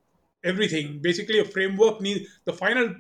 everything. 0.44 1.00
Basically, 1.02 1.40
a 1.40 1.46
framework 1.46 2.02
needs 2.02 2.30
the 2.46 2.54
final 2.54 2.96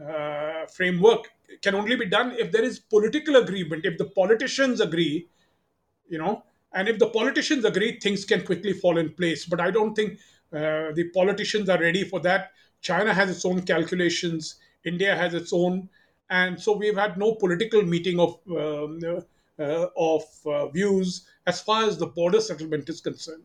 uh, 0.00 0.66
framework 0.66 1.30
can 1.62 1.74
only 1.74 1.96
be 1.96 2.06
done 2.06 2.32
if 2.38 2.52
there 2.52 2.62
is 2.62 2.78
political 2.78 3.36
agreement. 3.36 3.84
If 3.84 3.98
the 3.98 4.04
politicians 4.04 4.80
agree, 4.80 5.28
you 6.08 6.18
know, 6.18 6.44
and 6.72 6.88
if 6.88 6.98
the 6.98 7.08
politicians 7.08 7.64
agree, 7.64 7.98
things 7.98 8.24
can 8.24 8.44
quickly 8.44 8.72
fall 8.72 8.98
in 8.98 9.12
place. 9.14 9.46
But 9.46 9.60
I 9.60 9.70
don't 9.70 9.94
think 9.94 10.18
uh, 10.52 10.92
the 10.94 11.10
politicians 11.14 11.68
are 11.68 11.80
ready 11.80 12.04
for 12.04 12.20
that. 12.20 12.52
China 12.80 13.12
has 13.12 13.30
its 13.30 13.44
own 13.44 13.62
calculations. 13.62 14.56
India 14.84 15.16
has 15.16 15.34
its 15.34 15.52
own, 15.52 15.88
and 16.30 16.60
so 16.60 16.76
we've 16.76 16.96
had 16.96 17.16
no 17.18 17.34
political 17.34 17.82
meeting 17.82 18.18
of 18.20 18.38
um, 18.50 19.00
uh, 19.58 19.86
of 19.96 20.22
uh, 20.46 20.68
views 20.68 21.26
as 21.46 21.60
far 21.60 21.84
as 21.84 21.98
the 21.98 22.06
border 22.06 22.40
settlement 22.40 22.88
is 22.88 23.00
concerned. 23.00 23.44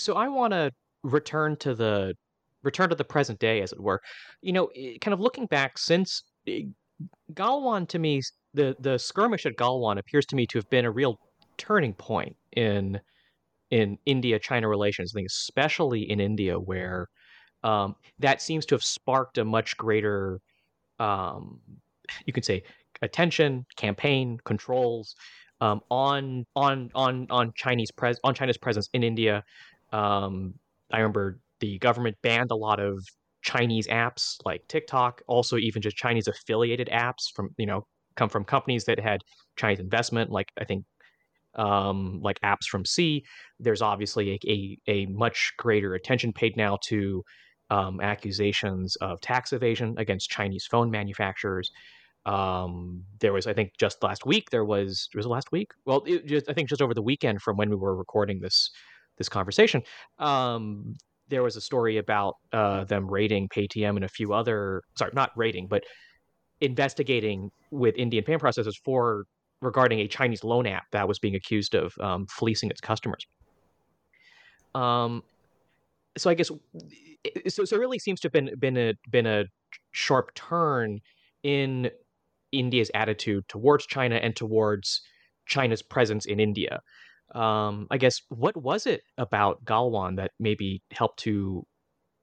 so 0.00 0.14
I 0.14 0.28
want 0.28 0.52
to 0.52 0.72
return 1.02 1.56
to 1.56 1.74
the 1.74 2.14
return 2.62 2.90
to 2.90 2.94
the 2.94 3.04
present 3.04 3.38
day, 3.38 3.62
as 3.62 3.72
it 3.72 3.80
were. 3.80 4.00
You 4.42 4.52
know, 4.52 4.70
kind 5.00 5.14
of 5.14 5.20
looking 5.20 5.46
back 5.46 5.78
since 5.78 6.22
eh, 6.46 6.62
Galwan 7.32 7.88
to 7.88 7.98
me, 7.98 8.22
the 8.54 8.76
the 8.80 8.98
skirmish 8.98 9.46
at 9.46 9.56
Galwan 9.56 9.98
appears 9.98 10.26
to 10.26 10.36
me 10.36 10.46
to 10.48 10.58
have 10.58 10.68
been 10.70 10.84
a 10.84 10.90
real 10.90 11.18
turning 11.56 11.94
point 11.94 12.36
in 12.52 13.00
in 13.70 13.98
India-China 14.06 14.68
relations. 14.68 15.12
I 15.14 15.18
think 15.18 15.28
especially 15.28 16.10
in 16.10 16.20
India, 16.20 16.58
where 16.58 17.08
um, 17.62 17.94
that 18.18 18.42
seems 18.42 18.66
to 18.66 18.74
have 18.74 18.82
sparked 18.82 19.38
a 19.38 19.44
much 19.44 19.76
greater, 19.76 20.40
um, 20.98 21.60
you 22.26 22.32
could 22.32 22.44
say, 22.44 22.62
attention, 23.02 23.64
campaign, 23.76 24.38
controls 24.44 25.14
um, 25.60 25.80
on 25.90 26.44
on 26.56 26.90
on 26.94 27.26
on 27.30 27.52
Chinese 27.54 27.90
pres 27.90 28.18
on 28.24 28.34
China's 28.34 28.56
presence 28.56 28.88
in 28.92 29.02
India, 29.02 29.44
um, 29.92 30.54
I 30.92 30.98
remember 30.98 31.40
the 31.60 31.78
government 31.78 32.16
banned 32.22 32.50
a 32.50 32.56
lot 32.56 32.80
of 32.80 33.04
Chinese 33.42 33.86
apps 33.88 34.36
like 34.44 34.62
TikTok, 34.68 35.22
also 35.26 35.56
even 35.56 35.82
just 35.82 35.96
Chinese 35.96 36.28
affiliated 36.28 36.88
apps 36.92 37.30
from 37.34 37.50
you 37.56 37.66
know 37.66 37.86
come 38.16 38.28
from 38.28 38.44
companies 38.44 38.84
that 38.84 39.00
had 39.00 39.22
Chinese 39.56 39.80
investment, 39.80 40.30
like 40.30 40.48
I 40.58 40.64
think 40.64 40.84
um, 41.54 42.20
like 42.22 42.40
apps 42.40 42.66
from 42.70 42.84
C. 42.84 43.24
There's 43.58 43.82
obviously 43.82 44.32
a, 44.32 44.50
a, 44.50 44.78
a 44.92 45.06
much 45.06 45.52
greater 45.56 45.94
attention 45.94 46.32
paid 46.32 46.56
now 46.56 46.78
to 46.84 47.22
um, 47.70 48.00
accusations 48.00 48.96
of 48.96 49.20
tax 49.20 49.52
evasion 49.52 49.94
against 49.96 50.30
Chinese 50.30 50.66
phone 50.70 50.90
manufacturers. 50.90 51.70
Um, 52.26 53.04
there 53.20 53.32
was, 53.32 53.46
I 53.46 53.54
think, 53.54 53.72
just 53.78 54.02
last 54.02 54.26
week. 54.26 54.50
There 54.50 54.64
was 54.64 55.08
was 55.14 55.26
it 55.26 55.28
last 55.28 55.50
week? 55.52 55.70
Well, 55.86 56.02
just, 56.26 56.48
I 56.48 56.52
think 56.52 56.68
just 56.68 56.82
over 56.82 56.94
the 56.94 57.02
weekend 57.02 57.40
from 57.40 57.56
when 57.56 57.70
we 57.70 57.76
were 57.76 57.96
recording 57.96 58.40
this 58.40 58.70
this 59.20 59.28
conversation. 59.28 59.82
Um, 60.18 60.96
there 61.28 61.42
was 61.42 61.54
a 61.54 61.60
story 61.60 61.98
about 61.98 62.34
uh, 62.52 62.84
them 62.84 63.08
raiding 63.08 63.48
Paytm 63.48 63.90
and 63.90 64.04
a 64.04 64.08
few 64.08 64.32
other, 64.32 64.82
sorry, 64.96 65.12
not 65.14 65.30
raiding, 65.36 65.68
but 65.68 65.84
investigating 66.60 67.50
with 67.70 67.94
Indian 67.96 68.24
payment 68.24 68.42
processors 68.42 68.74
for 68.82 69.24
regarding 69.60 70.00
a 70.00 70.08
Chinese 70.08 70.42
loan 70.42 70.66
app 70.66 70.84
that 70.92 71.06
was 71.06 71.18
being 71.18 71.34
accused 71.34 71.74
of 71.74 71.92
um, 72.00 72.26
fleecing 72.26 72.70
its 72.70 72.80
customers. 72.80 73.26
Um, 74.74 75.22
so 76.16 76.30
I 76.30 76.34
guess 76.34 76.50
so. 77.48 77.64
So 77.64 77.76
it 77.76 77.78
really 77.78 77.98
seems 77.98 78.20
to 78.20 78.26
have 78.26 78.32
been 78.32 78.50
been 78.58 78.76
a 78.76 78.94
been 79.10 79.26
a 79.26 79.44
sharp 79.92 80.34
turn 80.34 81.00
in 81.42 81.90
India's 82.52 82.90
attitude 82.94 83.44
towards 83.48 83.86
China 83.86 84.16
and 84.16 84.34
towards 84.34 85.02
China's 85.46 85.82
presence 85.82 86.24
in 86.24 86.40
India 86.40 86.80
um, 87.34 87.86
I 87.90 87.98
guess 87.98 88.22
what 88.28 88.56
was 88.56 88.86
it 88.86 89.02
about 89.18 89.64
Galwan 89.64 90.16
that 90.16 90.32
maybe 90.38 90.82
helped 90.90 91.20
to 91.20 91.64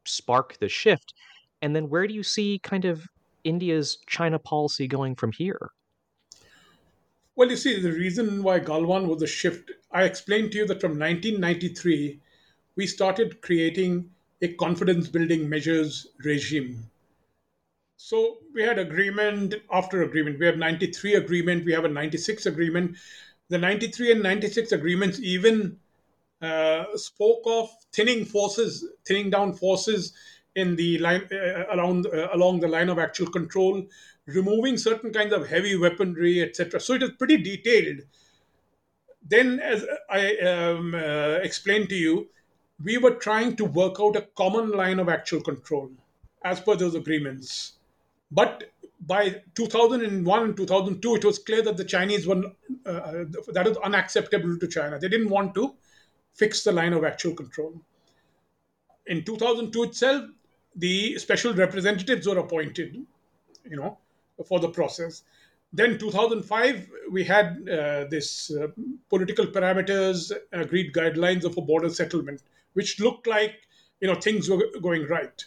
spark 0.05 0.57
the 0.59 0.69
shift? 0.69 1.13
And 1.61 1.75
then 1.75 1.89
where 1.89 2.07
do 2.07 2.13
you 2.13 2.23
see 2.23 2.59
kind 2.59 2.85
of 2.85 3.07
India's 3.43 3.97
China 4.07 4.39
policy 4.39 4.87
going 4.87 5.15
from 5.15 5.31
here? 5.31 5.71
Well, 7.35 7.49
you 7.49 7.55
see, 7.55 7.79
the 7.79 7.91
reason 7.91 8.41
why 8.41 8.59
Galwan 8.59 9.07
was 9.07 9.21
a 9.21 9.27
shift, 9.27 9.71
I 9.91 10.03
explained 10.03 10.51
to 10.51 10.59
you 10.59 10.67
that 10.67 10.81
from 10.81 10.97
1993, 10.97 12.19
we 12.75 12.87
started 12.87 13.41
creating 13.41 14.09
a 14.41 14.53
confidence 14.53 15.07
building 15.07 15.47
measures 15.47 16.07
regime. 16.23 16.89
So 17.95 18.37
we 18.53 18.61
had 18.61 18.77
agreement 18.77 19.55
after 19.71 20.03
agreement. 20.03 20.39
We 20.39 20.45
have 20.45 20.57
93 20.57 21.15
agreement, 21.15 21.65
we 21.65 21.73
have 21.73 21.85
a 21.85 21.89
96 21.89 22.45
agreement, 22.45 22.95
the 23.49 23.57
93 23.57 24.11
and 24.11 24.23
96 24.23 24.71
agreements 24.71 25.19
even 25.19 25.77
uh, 26.41 26.85
spoke 26.95 27.41
of 27.45 27.69
thinning 27.93 28.25
forces, 28.25 28.85
thinning 29.05 29.29
down 29.29 29.53
forces 29.53 30.13
in 30.55 30.75
the 30.75 30.97
line 30.99 31.27
uh, 31.31 31.63
around 31.75 32.07
uh, 32.07 32.29
along 32.33 32.59
the 32.59 32.67
line 32.67 32.89
of 32.89 32.99
actual 32.99 33.27
control, 33.27 33.83
removing 34.25 34.77
certain 34.77 35.11
kinds 35.13 35.33
of 35.33 35.47
heavy 35.47 35.75
weaponry, 35.77 36.41
etc. 36.41 36.79
So 36.79 36.93
it 36.93 37.03
is 37.03 37.11
pretty 37.11 37.37
detailed. 37.37 38.01
Then, 39.29 39.59
as 39.59 39.85
I 40.09 40.37
um, 40.37 40.95
uh, 40.95 41.39
explained 41.43 41.89
to 41.89 41.95
you, 41.95 42.29
we 42.83 42.97
were 42.97 43.15
trying 43.15 43.55
to 43.57 43.65
work 43.65 43.95
out 43.99 44.15
a 44.15 44.27
common 44.35 44.71
line 44.71 44.99
of 44.99 45.09
actual 45.09 45.41
control 45.41 45.89
as 46.43 46.59
per 46.59 46.75
those 46.75 46.95
agreements. 46.95 47.73
But 48.31 48.71
by 49.01 49.41
2001 49.55 50.43
and 50.43 50.57
2002, 50.57 51.15
it 51.15 51.25
was 51.25 51.39
clear 51.39 51.61
that 51.61 51.77
the 51.77 51.85
Chinese 51.85 52.27
were 52.27 52.43
uh, 52.85 53.25
that 53.53 53.65
was 53.65 53.77
unacceptable 53.77 54.57
to 54.57 54.67
China. 54.67 54.97
They 54.99 55.09
didn't 55.09 55.29
want 55.29 55.53
to 55.55 55.75
fix 56.33 56.63
the 56.63 56.71
line 56.71 56.93
of 56.93 57.03
actual 57.03 57.33
control. 57.33 57.81
In 59.05 59.23
2002 59.23 59.83
itself, 59.83 60.29
the 60.75 61.17
special 61.17 61.53
representatives 61.53 62.27
were 62.27 62.37
appointed, 62.37 63.05
you 63.69 63.77
know, 63.77 63.97
for 64.45 64.59
the 64.59 64.69
process. 64.69 65.23
Then 65.73 65.97
2005, 65.97 66.89
we 67.11 67.23
had 67.23 67.67
uh, 67.69 68.05
this 68.09 68.51
uh, 68.51 68.67
political 69.09 69.45
parameters, 69.47 70.31
agreed 70.51 70.93
guidelines 70.93 71.43
of 71.43 71.57
a 71.57 71.61
border 71.61 71.89
settlement, 71.89 72.41
which 72.73 72.99
looked 72.99 73.27
like 73.27 73.55
you 73.99 74.07
know 74.07 74.15
things 74.15 74.49
were 74.49 74.63
going 74.81 75.05
right. 75.07 75.43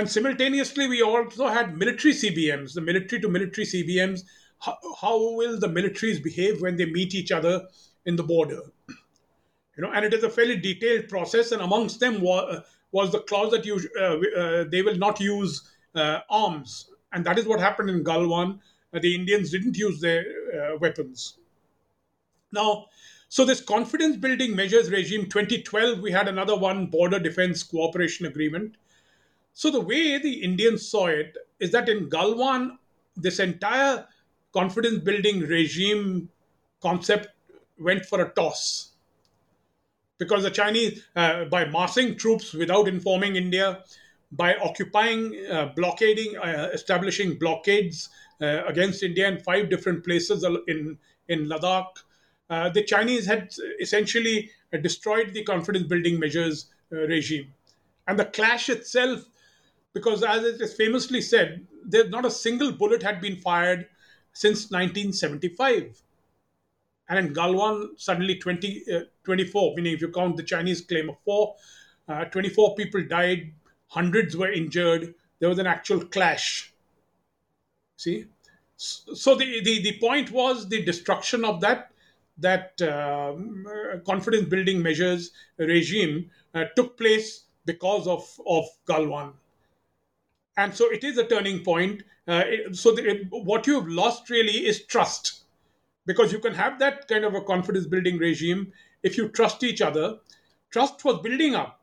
And 0.00 0.10
simultaneously, 0.10 0.88
we 0.88 1.02
also 1.02 1.48
had 1.48 1.76
military 1.76 2.14
CBMs, 2.14 2.72
the 2.72 2.80
military 2.80 3.20
to 3.20 3.28
military 3.28 3.66
CBMs. 3.66 4.22
How, 4.58 4.78
how, 4.98 5.34
will 5.34 5.60
the 5.60 5.68
militaries 5.68 6.22
behave 6.22 6.62
when 6.62 6.76
they 6.76 6.86
meet 6.86 7.14
each 7.14 7.30
other 7.30 7.66
in 8.06 8.16
the 8.16 8.22
border? 8.22 8.62
You 9.76 9.84
know, 9.84 9.92
and 9.92 10.04
it 10.04 10.14
is 10.14 10.24
a 10.24 10.30
fairly 10.30 10.56
detailed 10.56 11.08
process. 11.08 11.52
And 11.52 11.60
amongst 11.60 12.00
them 12.00 12.22
was, 12.22 12.64
was 12.92 13.12
the 13.12 13.20
clause 13.20 13.50
that 13.50 13.66
you, 13.66 13.78
uh, 13.98 14.40
uh, 14.40 14.64
they 14.70 14.80
will 14.80 14.96
not 14.96 15.20
use 15.20 15.68
uh, 15.94 16.20
arms, 16.30 16.90
and 17.12 17.24
that 17.26 17.38
is 17.38 17.46
what 17.46 17.60
happened 17.60 17.90
in 17.90 18.02
Galwan. 18.02 18.58
Uh, 18.94 19.00
the 19.00 19.14
Indians 19.14 19.50
didn't 19.50 19.76
use 19.76 20.00
their 20.00 20.24
uh, 20.54 20.78
weapons. 20.78 21.38
Now, 22.52 22.86
so 23.28 23.44
this 23.44 23.60
confidence 23.60 24.16
building 24.16 24.56
measures 24.56 24.90
regime 24.90 25.26
2012, 25.28 26.00
we 26.00 26.10
had 26.10 26.26
another 26.26 26.56
one 26.56 26.86
border 26.86 27.18
defense 27.18 27.62
cooperation 27.62 28.24
agreement. 28.26 28.76
So 29.60 29.70
the 29.70 29.82
way 29.82 30.16
the 30.16 30.42
Indians 30.42 30.88
saw 30.88 31.08
it 31.08 31.36
is 31.58 31.70
that 31.72 31.90
in 31.90 32.08
Galwan, 32.08 32.78
this 33.14 33.40
entire 33.40 34.06
confidence 34.54 35.00
building 35.00 35.40
regime 35.40 36.30
concept 36.80 37.28
went 37.78 38.06
for 38.06 38.22
a 38.22 38.30
toss. 38.30 38.92
Because 40.16 40.44
the 40.44 40.50
Chinese, 40.50 41.02
uh, 41.14 41.44
by 41.44 41.66
massing 41.66 42.16
troops 42.16 42.54
without 42.54 42.88
informing 42.88 43.36
India, 43.36 43.84
by 44.32 44.54
occupying, 44.54 45.36
uh, 45.52 45.72
blockading, 45.76 46.38
uh, 46.38 46.70
establishing 46.72 47.38
blockades 47.38 48.08
uh, 48.40 48.64
against 48.66 49.02
India 49.02 49.28
in 49.28 49.40
five 49.40 49.68
different 49.68 50.02
places 50.02 50.42
in, 50.68 50.96
in 51.28 51.50
Ladakh. 51.50 51.98
Uh, 52.48 52.70
the 52.70 52.82
Chinese 52.82 53.26
had 53.26 53.52
essentially 53.78 54.50
destroyed 54.80 55.34
the 55.34 55.44
confidence 55.44 55.86
building 55.86 56.18
measures 56.18 56.70
regime. 56.90 57.52
And 58.08 58.18
the 58.18 58.24
clash 58.24 58.70
itself, 58.70 59.26
because 59.92 60.22
as 60.22 60.44
it 60.44 60.60
is 60.60 60.74
famously 60.74 61.20
said, 61.20 61.66
there's 61.84 62.10
not 62.10 62.26
a 62.26 62.30
single 62.30 62.72
bullet 62.72 63.02
had 63.02 63.20
been 63.20 63.36
fired 63.36 63.86
since 64.32 64.70
1975. 64.70 66.00
And 67.08 67.18
in 67.18 67.34
Galwan, 67.34 67.98
suddenly 67.98 68.36
20, 68.36 68.84
uh, 68.94 69.00
24, 69.24 69.74
meaning 69.74 69.94
if 69.94 70.00
you 70.00 70.08
count 70.08 70.36
the 70.36 70.44
Chinese 70.44 70.80
claim 70.80 71.10
of 71.10 71.16
four, 71.24 71.56
uh, 72.08 72.24
24 72.26 72.76
people 72.76 73.02
died, 73.02 73.52
hundreds 73.88 74.36
were 74.36 74.50
injured. 74.50 75.14
There 75.40 75.48
was 75.48 75.58
an 75.58 75.66
actual 75.66 76.04
clash. 76.04 76.72
See? 77.96 78.26
So 78.76 79.34
the, 79.34 79.60
the, 79.62 79.82
the 79.82 79.98
point 79.98 80.30
was 80.30 80.68
the 80.68 80.82
destruction 80.84 81.44
of 81.44 81.60
that 81.60 81.90
that 82.38 82.80
uh, 82.80 83.34
confidence 84.06 84.48
building 84.48 84.82
measures 84.82 85.32
regime 85.58 86.30
uh, 86.54 86.64
took 86.74 86.96
place 86.96 87.44
because 87.66 88.06
of, 88.06 88.26
of 88.46 88.64
Galwan. 88.88 89.32
And 90.56 90.74
so 90.74 90.90
it 90.90 91.04
is 91.04 91.18
a 91.18 91.24
turning 91.24 91.62
point. 91.64 92.02
Uh, 92.28 92.42
it, 92.46 92.76
so 92.76 92.96
it, 92.96 93.26
what 93.30 93.66
you've 93.66 93.88
lost 93.88 94.30
really 94.30 94.66
is 94.66 94.84
trust 94.84 95.44
because 96.06 96.32
you 96.32 96.38
can 96.38 96.54
have 96.54 96.78
that 96.78 97.08
kind 97.08 97.24
of 97.24 97.34
a 97.34 97.40
confidence 97.40 97.86
building 97.86 98.18
regime 98.18 98.72
if 99.02 99.16
you 99.16 99.28
trust 99.28 99.62
each 99.62 99.80
other. 99.80 100.18
Trust 100.70 101.04
was 101.04 101.20
building 101.22 101.54
up. 101.54 101.80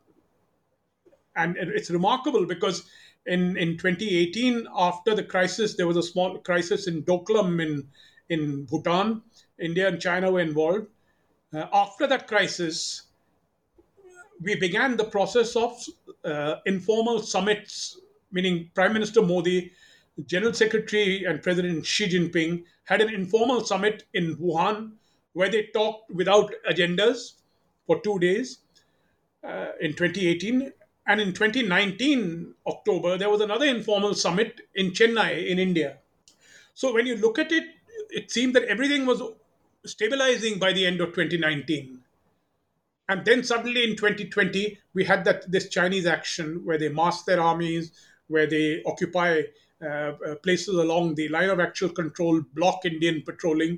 And 1.36 1.56
it's 1.58 1.92
remarkable 1.92 2.46
because 2.46 2.84
in, 3.26 3.58
in 3.58 3.78
2018, 3.78 4.68
after 4.76 5.14
the 5.14 5.24
crisis, 5.24 5.76
there 5.76 5.88
was 5.88 5.98
a 5.98 6.04
small 6.04 6.40
crisis 6.40 6.88
in 6.88 7.04
Doklam 7.04 7.62
in, 7.62 7.88
in 8.30 8.66
Bhutan. 8.66 9.22
India 9.60 9.88
and 9.88 10.02
China 10.02 10.32
were 10.32 10.40
involved. 10.40 10.88
Uh, 11.54 11.66
after 11.74 12.08
that 12.08 12.28
crisis, 12.28 13.04
we 14.42 14.56
began 14.56 14.98
the 14.98 15.06
process 15.06 15.56
of 15.56 15.82
uh, 16.24 16.56
informal 16.66 17.20
summits, 17.20 18.00
meaning 18.32 18.70
Prime 18.74 18.94
Minister 18.94 19.22
Modi, 19.22 19.72
General 20.26 20.54
Secretary 20.54 21.26
and 21.26 21.42
President 21.42 21.86
Xi 21.86 22.10
Jinping 22.10 22.64
had 22.86 23.02
an 23.02 23.14
informal 23.14 23.64
summit 23.64 24.04
in 24.14 24.36
Wuhan 24.38 24.94
where 25.34 25.50
they 25.50 25.68
talked 25.74 26.10
without 26.12 26.52
agendas 26.70 27.34
for 27.86 28.02
two 28.02 28.18
days 28.20 28.60
uh, 29.44 29.68
in 29.80 29.94
2018. 29.94 30.72
And 31.06 31.22
in 31.22 31.34
2019, 31.34 32.54
October, 32.66 33.18
there 33.18 33.30
was 33.30 33.42
another 33.42 33.66
informal 33.66 34.14
summit 34.14 34.62
in 34.76 34.92
Chennai, 34.92 35.48
in 35.48 35.60
India. 35.60 35.98
So 36.74 36.94
when 36.94 37.06
you 37.06 37.16
look 37.16 37.40
at 37.40 37.52
it, 37.52 37.64
it 38.10 38.32
seemed 38.32 38.56
that 38.56 38.64
everything 38.64 39.06
was 39.06 39.22
stabilizing 39.86 40.60
by 40.60 40.74
the 40.74 40.86
end 40.86 41.02
of 41.02 41.10
2019. 41.10 42.00
And 43.10 43.24
then 43.24 43.44
suddenly 43.44 43.84
in 43.84 43.96
2020, 43.96 44.78
we 44.94 45.06
had 45.06 45.24
that 45.26 45.50
this 45.50 45.70
Chinese 45.70 46.06
action 46.06 46.62
where 46.66 46.78
they 46.78 46.90
massed 46.90 47.26
their 47.26 47.42
armies, 47.42 47.92
where 48.28 48.48
they 48.48 48.82
occupy 48.86 49.42
uh, 49.82 49.86
uh, 49.86 50.36
places 50.42 50.76
along 50.76 51.14
the 51.14 51.28
line 51.30 51.50
of 51.50 51.60
actual 51.60 51.90
control, 51.90 52.42
block 52.56 52.84
Indian 52.84 53.22
patrolling. 53.24 53.78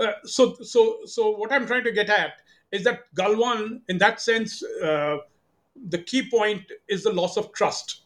Uh, 0.00 0.12
so, 0.24 0.54
so, 0.62 0.98
so 1.04 1.30
what 1.30 1.52
I'm 1.52 1.66
trying 1.66 1.84
to 1.84 1.92
get 1.92 2.10
at 2.10 2.42
is 2.72 2.82
that 2.84 3.12
Galwan, 3.14 3.80
in 3.88 3.98
that 3.98 4.20
sense, 4.20 4.60
the 4.60 5.98
key 6.06 6.28
point 6.28 6.62
is 6.88 7.04
the 7.04 7.12
loss 7.12 7.36
of 7.36 7.52
trust. 7.52 8.02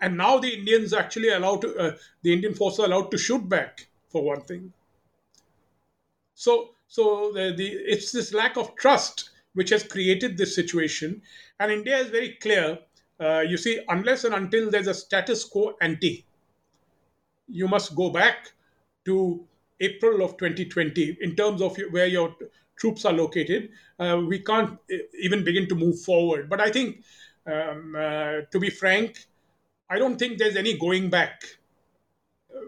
And 0.00 0.16
now 0.16 0.38
the 0.38 0.52
Indians 0.52 0.92
actually 0.92 1.28
allowed 1.28 1.60
to, 1.62 1.96
the 2.22 2.32
Indian 2.32 2.54
forces 2.54 2.80
are 2.80 2.86
allowed 2.86 3.10
to 3.10 3.18
shoot 3.18 3.46
back, 3.48 3.86
for 4.08 4.22
one 4.22 4.40
thing. 4.40 4.72
So, 6.34 6.70
so 6.88 7.30
the, 7.32 7.54
the, 7.56 7.66
it's 7.66 8.10
this 8.10 8.32
lack 8.32 8.56
of 8.56 8.74
trust 8.76 9.30
which 9.54 9.70
has 9.70 9.82
created 9.82 10.36
this 10.36 10.54
situation. 10.54 11.22
And 11.60 11.70
India 11.70 11.98
is 11.98 12.08
very 12.08 12.38
clear. 12.40 12.78
Uh, 13.18 13.40
you 13.40 13.56
see, 13.56 13.80
unless 13.88 14.24
and 14.24 14.34
until 14.34 14.70
there's 14.70 14.86
a 14.86 14.94
status 14.94 15.44
quo 15.44 15.74
ante, 15.80 16.24
you 17.48 17.68
must 17.68 17.94
go 17.94 18.10
back 18.10 18.52
to 19.04 19.44
April 19.80 20.22
of 20.22 20.36
2020 20.36 21.18
in 21.20 21.36
terms 21.36 21.62
of 21.62 21.76
where 21.90 22.06
your 22.06 22.34
troops 22.78 23.04
are 23.04 23.12
located. 23.12 23.70
Uh, 23.98 24.20
we 24.26 24.38
can't 24.40 24.78
even 25.22 25.44
begin 25.44 25.68
to 25.68 25.74
move 25.74 26.00
forward. 26.00 26.48
But 26.48 26.60
I 26.60 26.70
think, 26.70 27.02
um, 27.46 27.94
uh, 27.96 28.42
to 28.50 28.60
be 28.60 28.70
frank, 28.70 29.26
I 29.88 29.98
don't 29.98 30.18
think 30.18 30.38
there's 30.38 30.56
any 30.56 30.78
going 30.78 31.08
back. 31.10 31.42
Uh, 32.54 32.60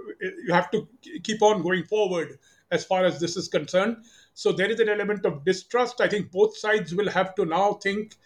you 0.46 0.52
have 0.52 0.70
to 0.70 0.88
keep 1.22 1.42
on 1.42 1.62
going 1.62 1.84
forward 1.84 2.38
as 2.70 2.84
far 2.84 3.04
as 3.04 3.18
this 3.20 3.36
is 3.36 3.48
concerned. 3.48 3.96
So 4.34 4.52
there 4.52 4.70
is 4.70 4.80
an 4.80 4.88
element 4.88 5.24
of 5.26 5.44
distrust. 5.44 6.00
I 6.00 6.08
think 6.08 6.30
both 6.30 6.56
sides 6.56 6.94
will 6.94 7.10
have 7.10 7.34
to 7.36 7.44
now 7.44 7.74
think 7.74 8.16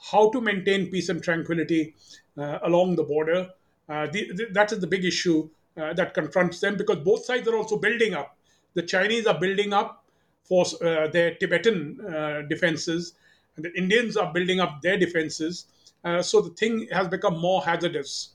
how 0.00 0.30
to 0.30 0.40
maintain 0.40 0.90
peace 0.90 1.08
and 1.08 1.22
tranquility 1.22 1.94
uh, 2.36 2.58
along 2.62 2.96
the 2.96 3.02
border. 3.02 3.50
Uh, 3.88 4.06
the, 4.06 4.32
the, 4.32 4.46
that 4.52 4.72
is 4.72 4.80
the 4.80 4.86
big 4.86 5.04
issue 5.04 5.48
uh, 5.76 5.92
that 5.94 6.14
confronts 6.14 6.60
them 6.60 6.76
because 6.76 6.98
both 6.98 7.24
sides 7.24 7.48
are 7.48 7.56
also 7.56 7.78
building 7.78 8.14
up. 8.14 8.36
The 8.74 8.82
Chinese 8.82 9.26
are 9.26 9.38
building 9.38 9.72
up 9.72 10.04
for 10.44 10.64
uh, 10.82 11.08
their 11.08 11.34
Tibetan 11.34 12.00
uh, 12.00 12.42
defenses, 12.48 13.14
and 13.56 13.64
the 13.64 13.76
Indians 13.76 14.16
are 14.16 14.32
building 14.32 14.60
up 14.60 14.80
their 14.82 14.98
defenses. 14.98 15.66
Uh, 16.04 16.22
so 16.22 16.40
the 16.40 16.50
thing 16.50 16.88
has 16.92 17.08
become 17.08 17.38
more 17.38 17.62
hazardous. 17.62 18.30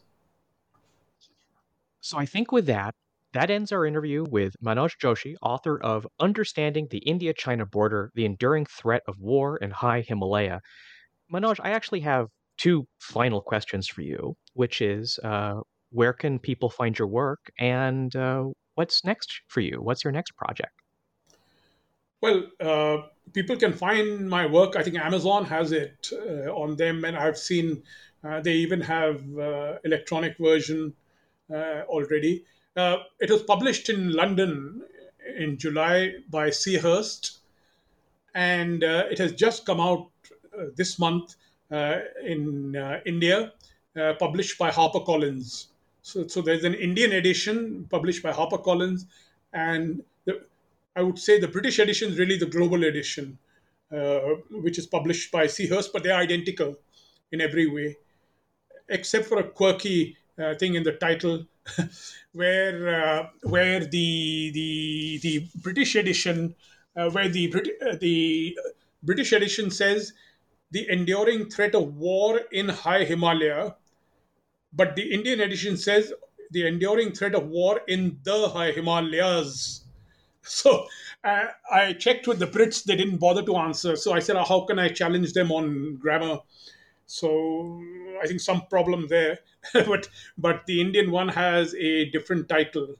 So 2.01 2.17
I 2.17 2.25
think 2.25 2.51
with 2.51 2.65
that, 2.65 2.93
that 3.33 3.49
ends 3.49 3.71
our 3.71 3.85
interview 3.85 4.25
with 4.29 4.55
Manoj 4.63 4.91
Joshi, 5.01 5.35
author 5.41 5.81
of 5.81 6.05
Understanding 6.19 6.87
the 6.91 6.99
India 6.99 7.33
China 7.33 7.65
Border 7.65 8.11
The 8.13 8.25
Enduring 8.25 8.65
Threat 8.65 9.01
of 9.07 9.19
War 9.19 9.57
in 9.57 9.71
High 9.71 10.01
Himalaya. 10.01 10.59
Manoj, 11.33 11.59
I 11.63 11.71
actually 11.71 12.01
have 12.01 12.27
two 12.57 12.87
final 12.99 13.41
questions 13.41 13.87
for 13.87 14.01
you, 14.01 14.37
which 14.53 14.81
is 14.81 15.19
uh, 15.23 15.61
where 15.89 16.13
can 16.13 16.37
people 16.37 16.69
find 16.69 16.97
your 16.97 17.07
work 17.07 17.51
and 17.57 18.15
uh, 18.15 18.43
what's 18.75 19.03
next 19.03 19.41
for 19.47 19.61
you? 19.61 19.81
What's 19.81 20.03
your 20.03 20.13
next 20.13 20.37
project? 20.37 20.71
Well, 22.21 22.43
uh, 22.59 22.97
people 23.33 23.57
can 23.57 23.73
find 23.73 24.29
my 24.29 24.45
work. 24.45 24.75
I 24.75 24.83
think 24.83 24.97
Amazon 24.97 25.43
has 25.45 25.71
it 25.71 26.07
uh, 26.13 26.53
on 26.53 26.77
them, 26.77 27.03
and 27.03 27.17
I've 27.17 27.37
seen 27.37 27.81
uh, 28.23 28.39
they 28.39 28.53
even 28.53 28.79
have 28.81 29.21
uh, 29.37 29.79
electronic 29.83 30.37
version 30.37 30.93
already. 31.51 32.45
It 32.75 33.29
was 33.29 33.43
published 33.43 33.89
in 33.89 34.13
London 34.13 34.83
in 35.37 35.57
July 35.57 36.13
by 36.29 36.49
C. 36.49 36.75
Hurst, 36.75 37.39
and 38.33 38.81
it 38.83 39.17
has 39.17 39.33
just 39.33 39.65
come 39.65 39.79
out 39.79 40.12
this 40.75 40.99
month 40.99 41.35
uh, 41.71 41.99
in 42.23 42.75
uh, 42.75 42.99
India, 43.05 43.53
uh, 43.99 44.13
published 44.19 44.57
by 44.57 44.69
HarperCollins. 44.69 45.67
So, 46.01 46.27
so 46.27 46.41
there's 46.41 46.63
an 46.63 46.73
Indian 46.73 47.13
edition 47.13 47.87
published 47.89 48.21
by 48.21 48.31
HarperCollins, 48.31 49.05
and 49.53 50.03
the, 50.25 50.41
I 50.95 51.01
would 51.01 51.17
say 51.17 51.39
the 51.39 51.47
British 51.47 51.79
edition 51.79 52.11
is 52.11 52.19
really 52.19 52.37
the 52.37 52.45
global 52.45 52.83
edition, 52.83 53.37
which 54.51 54.77
is 54.77 54.85
published 54.85 55.31
by 55.31 55.47
C. 55.47 55.67
Hurst, 55.67 55.93
but 55.93 56.03
they're 56.03 56.15
identical 56.17 56.75
in 57.31 57.41
every 57.41 57.67
way, 57.67 57.97
except 58.89 59.25
for 59.25 59.39
a 59.39 59.43
quirky 59.43 60.17
thing 60.59 60.75
in 60.75 60.83
the 60.83 60.93
title 60.93 61.45
where 62.33 62.89
uh, 62.89 63.27
where 63.43 63.79
the 63.79 64.51
the 64.53 65.19
the 65.21 65.47
British 65.61 65.95
edition, 65.95 66.55
uh, 66.95 67.09
where 67.09 67.29
the 67.29 67.47
Brit- 67.47 67.81
uh, 67.81 67.95
the 67.99 68.57
British 69.03 69.31
edition 69.31 69.71
says 69.71 70.13
the 70.73 70.89
enduring 70.89 71.49
threat 71.49 71.75
of 71.75 71.95
war 71.95 72.41
in 72.51 72.67
High 72.69 73.03
Himalaya, 73.05 73.75
but 74.73 74.95
the 74.95 75.13
Indian 75.13 75.39
edition 75.41 75.77
says 75.77 76.11
the 76.51 76.65
enduring 76.67 77.13
threat 77.13 77.35
of 77.35 77.47
war 77.47 77.81
in 77.87 78.19
the 78.23 78.49
High 78.49 78.71
Himalayas. 78.71 79.79
So 80.45 80.87
uh, 81.23 81.45
I 81.71 81.93
checked 81.93 82.27
with 82.27 82.37
the 82.37 82.47
Brits; 82.47 82.83
they 82.83 82.97
didn't 82.97 83.19
bother 83.19 83.41
to 83.43 83.55
answer. 83.55 83.95
So 83.95 84.11
I 84.11 84.19
said, 84.19 84.35
"How 84.35 84.65
can 84.65 84.77
I 84.77 84.89
challenge 84.89 85.31
them 85.31 85.53
on 85.53 85.95
grammar?" 85.95 86.39
So 87.05 87.81
I 88.21 88.27
think 88.27 88.41
some 88.41 88.67
problem 88.67 89.07
there. 89.07 89.39
but 89.73 90.09
but 90.37 90.65
the 90.65 90.81
Indian 90.81 91.11
one 91.11 91.29
has 91.29 91.73
a 91.75 92.09
different 92.09 92.49
title. 92.49 92.95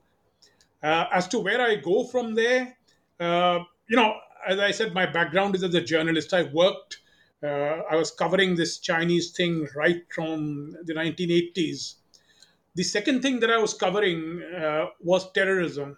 Uh, 0.81 1.07
as 1.11 1.27
to 1.29 1.39
where 1.39 1.59
I 1.61 1.75
go 1.75 2.05
from 2.05 2.33
there, 2.35 2.77
uh, 3.19 3.59
you 3.89 3.97
know, 3.97 4.15
as 4.47 4.59
I 4.59 4.71
said, 4.71 4.93
my 4.93 5.05
background 5.05 5.55
is 5.55 5.63
as 5.63 5.75
a 5.75 5.81
journalist. 5.81 6.33
I 6.33 6.43
worked. 6.43 6.99
Uh, 7.43 7.81
I 7.91 7.95
was 7.95 8.11
covering 8.11 8.55
this 8.55 8.79
Chinese 8.79 9.31
thing 9.31 9.67
right 9.75 10.01
from 10.13 10.75
the 10.83 10.93
1980s. 10.93 11.95
The 12.75 12.83
second 12.83 13.21
thing 13.21 13.39
that 13.41 13.51
I 13.51 13.57
was 13.57 13.73
covering 13.73 14.41
uh, 14.41 14.85
was 15.01 15.31
terrorism. 15.33 15.97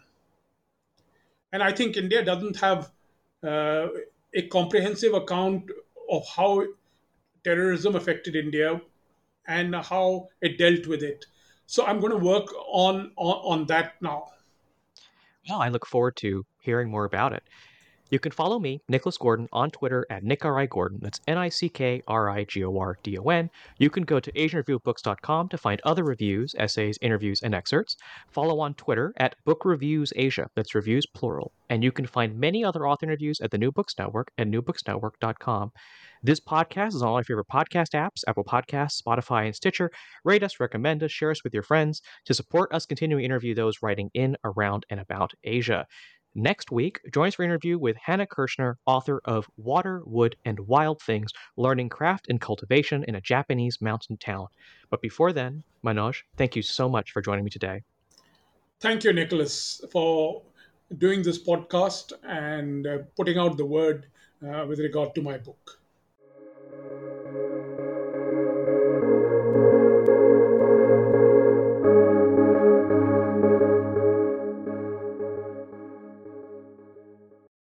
And 1.54 1.62
I 1.62 1.72
think 1.72 1.98
India 1.98 2.26
doesn't 2.26 2.58
have 2.58 2.92
uh, 3.44 3.88
a 4.34 4.48
comprehensive 4.52 5.14
account 5.14 5.70
of 6.10 6.28
how 6.36 6.64
terrorism 7.44 7.96
affected 7.96 8.36
India 8.36 8.82
and 9.48 9.76
how 9.76 10.30
it 10.42 10.58
dealt 10.58 10.88
with 10.88 11.04
it. 11.04 11.26
So 11.68 11.86
I'm 11.86 12.00
going 12.00 12.12
to 12.12 12.26
work 12.26 12.48
on 12.68 13.12
on, 13.16 13.60
on 13.60 13.66
that 13.68 13.94
now. 14.02 14.26
Well, 15.48 15.62
I 15.62 15.70
look 15.70 15.86
forward 15.86 16.16
to 16.18 16.44
hearing 16.60 16.90
more 16.90 17.06
about 17.06 17.34
it. 17.34 17.44
You 18.12 18.20
can 18.20 18.32
follow 18.32 18.60
me, 18.60 18.82
Nicholas 18.88 19.18
Gordon, 19.18 19.48
on 19.52 19.72
Twitter 19.72 20.06
at 20.12 20.24
NickRI 20.24 20.70
Gordon. 20.70 21.00
That's 21.02 21.20
N 21.28 21.40
I 21.40 21.50
C 21.50 21.70
K 21.70 22.04
R 22.08 22.30
I 22.30 22.44
G 22.44 22.64
O 22.64 22.78
R 22.78 22.98
D 23.02 23.18
O 23.18 23.24
N. 23.30 23.50
You 23.80 23.90
can 23.90 24.04
go 24.04 24.20
to 24.20 24.32
AsianReviewBooks.com 24.32 25.50
to 25.50 25.58
find 25.58 25.82
other 25.84 26.04
reviews, 26.04 26.54
essays, 26.60 27.00
interviews, 27.02 27.42
and 27.42 27.56
excerpts. 27.56 27.98
Follow 28.30 28.60
on 28.60 28.76
Twitter 28.76 29.14
at 29.18 29.36
Book 29.44 29.66
Reviews 29.66 30.14
Asia. 30.16 30.48
That's 30.56 30.76
reviews 30.76 31.08
plural. 31.08 31.52
And 31.70 31.84
you 31.84 31.92
can 31.92 32.06
find 32.06 32.40
many 32.40 32.64
other 32.64 32.88
author 32.88 33.08
interviews 33.08 33.42
at 33.42 33.50
the 33.50 33.58
New 33.58 33.72
Books 33.72 33.96
Network 33.98 34.32
at 34.38 34.48
newbooksnetwork.com. 34.48 35.72
This 36.26 36.40
podcast 36.40 36.96
is 36.96 37.04
on 37.04 37.10
all 37.10 37.18
your 37.18 37.24
favorite 37.24 37.48
podcast 37.48 37.94
apps 37.94 38.24
Apple 38.28 38.44
Podcasts, 38.44 39.02
Spotify, 39.02 39.46
and 39.46 39.56
Stitcher. 39.56 39.92
Rate 40.24 40.42
us, 40.42 40.60
recommend 40.60 41.04
us, 41.04 41.12
share 41.12 41.30
us 41.30 41.44
with 41.44 41.54
your 41.54 41.62
friends 41.62 42.02
to 42.26 42.34
support 42.34 42.74
us 42.74 42.86
continuing 42.88 43.22
to 43.22 43.26
interview 43.26 43.54
those 43.54 43.84
writing 43.84 44.10
in, 44.16 44.36
around, 44.44 44.86
and 44.90 45.00
about 45.00 45.34
Asia. 45.44 45.86
Next 46.38 46.70
week, 46.70 47.00
join 47.14 47.30
us 47.30 47.36
for 47.36 47.44
an 47.44 47.50
interview 47.50 47.78
with 47.80 47.96
Hannah 47.96 48.28
Kirshner, 48.28 48.76
author 48.86 49.22
of 49.24 49.48
Water, 49.56 50.02
Wood, 50.04 50.36
and 50.44 50.60
Wild 50.60 51.02
Things 51.02 51.32
Learning 51.56 51.88
Craft 51.88 52.28
and 52.28 52.42
Cultivation 52.42 53.06
in 53.08 53.16
a 53.16 53.22
Japanese 53.22 53.82
Mountain 53.82 54.18
Town. 54.18 54.48
But 54.90 55.02
before 55.02 55.32
then, 55.32 55.64
Manoj, 55.82 56.24
thank 56.36 56.58
you 56.58 56.62
so 56.62 56.90
much 56.90 57.14
for 57.14 57.22
joining 57.22 57.46
me 57.46 57.52
today. 57.52 57.84
Thank 58.82 59.06
you, 59.06 59.14
Nicholas, 59.14 59.80
for 59.94 60.42
doing 60.98 61.24
this 61.24 61.42
podcast 61.42 62.12
and 62.28 62.86
uh, 62.86 62.98
putting 63.16 63.38
out 63.38 63.56
the 63.56 63.66
word 63.66 64.08
uh, 64.46 64.66
with 64.68 64.80
regard 64.80 65.16
to 65.16 65.22
my 65.22 65.38
book. 65.38 65.80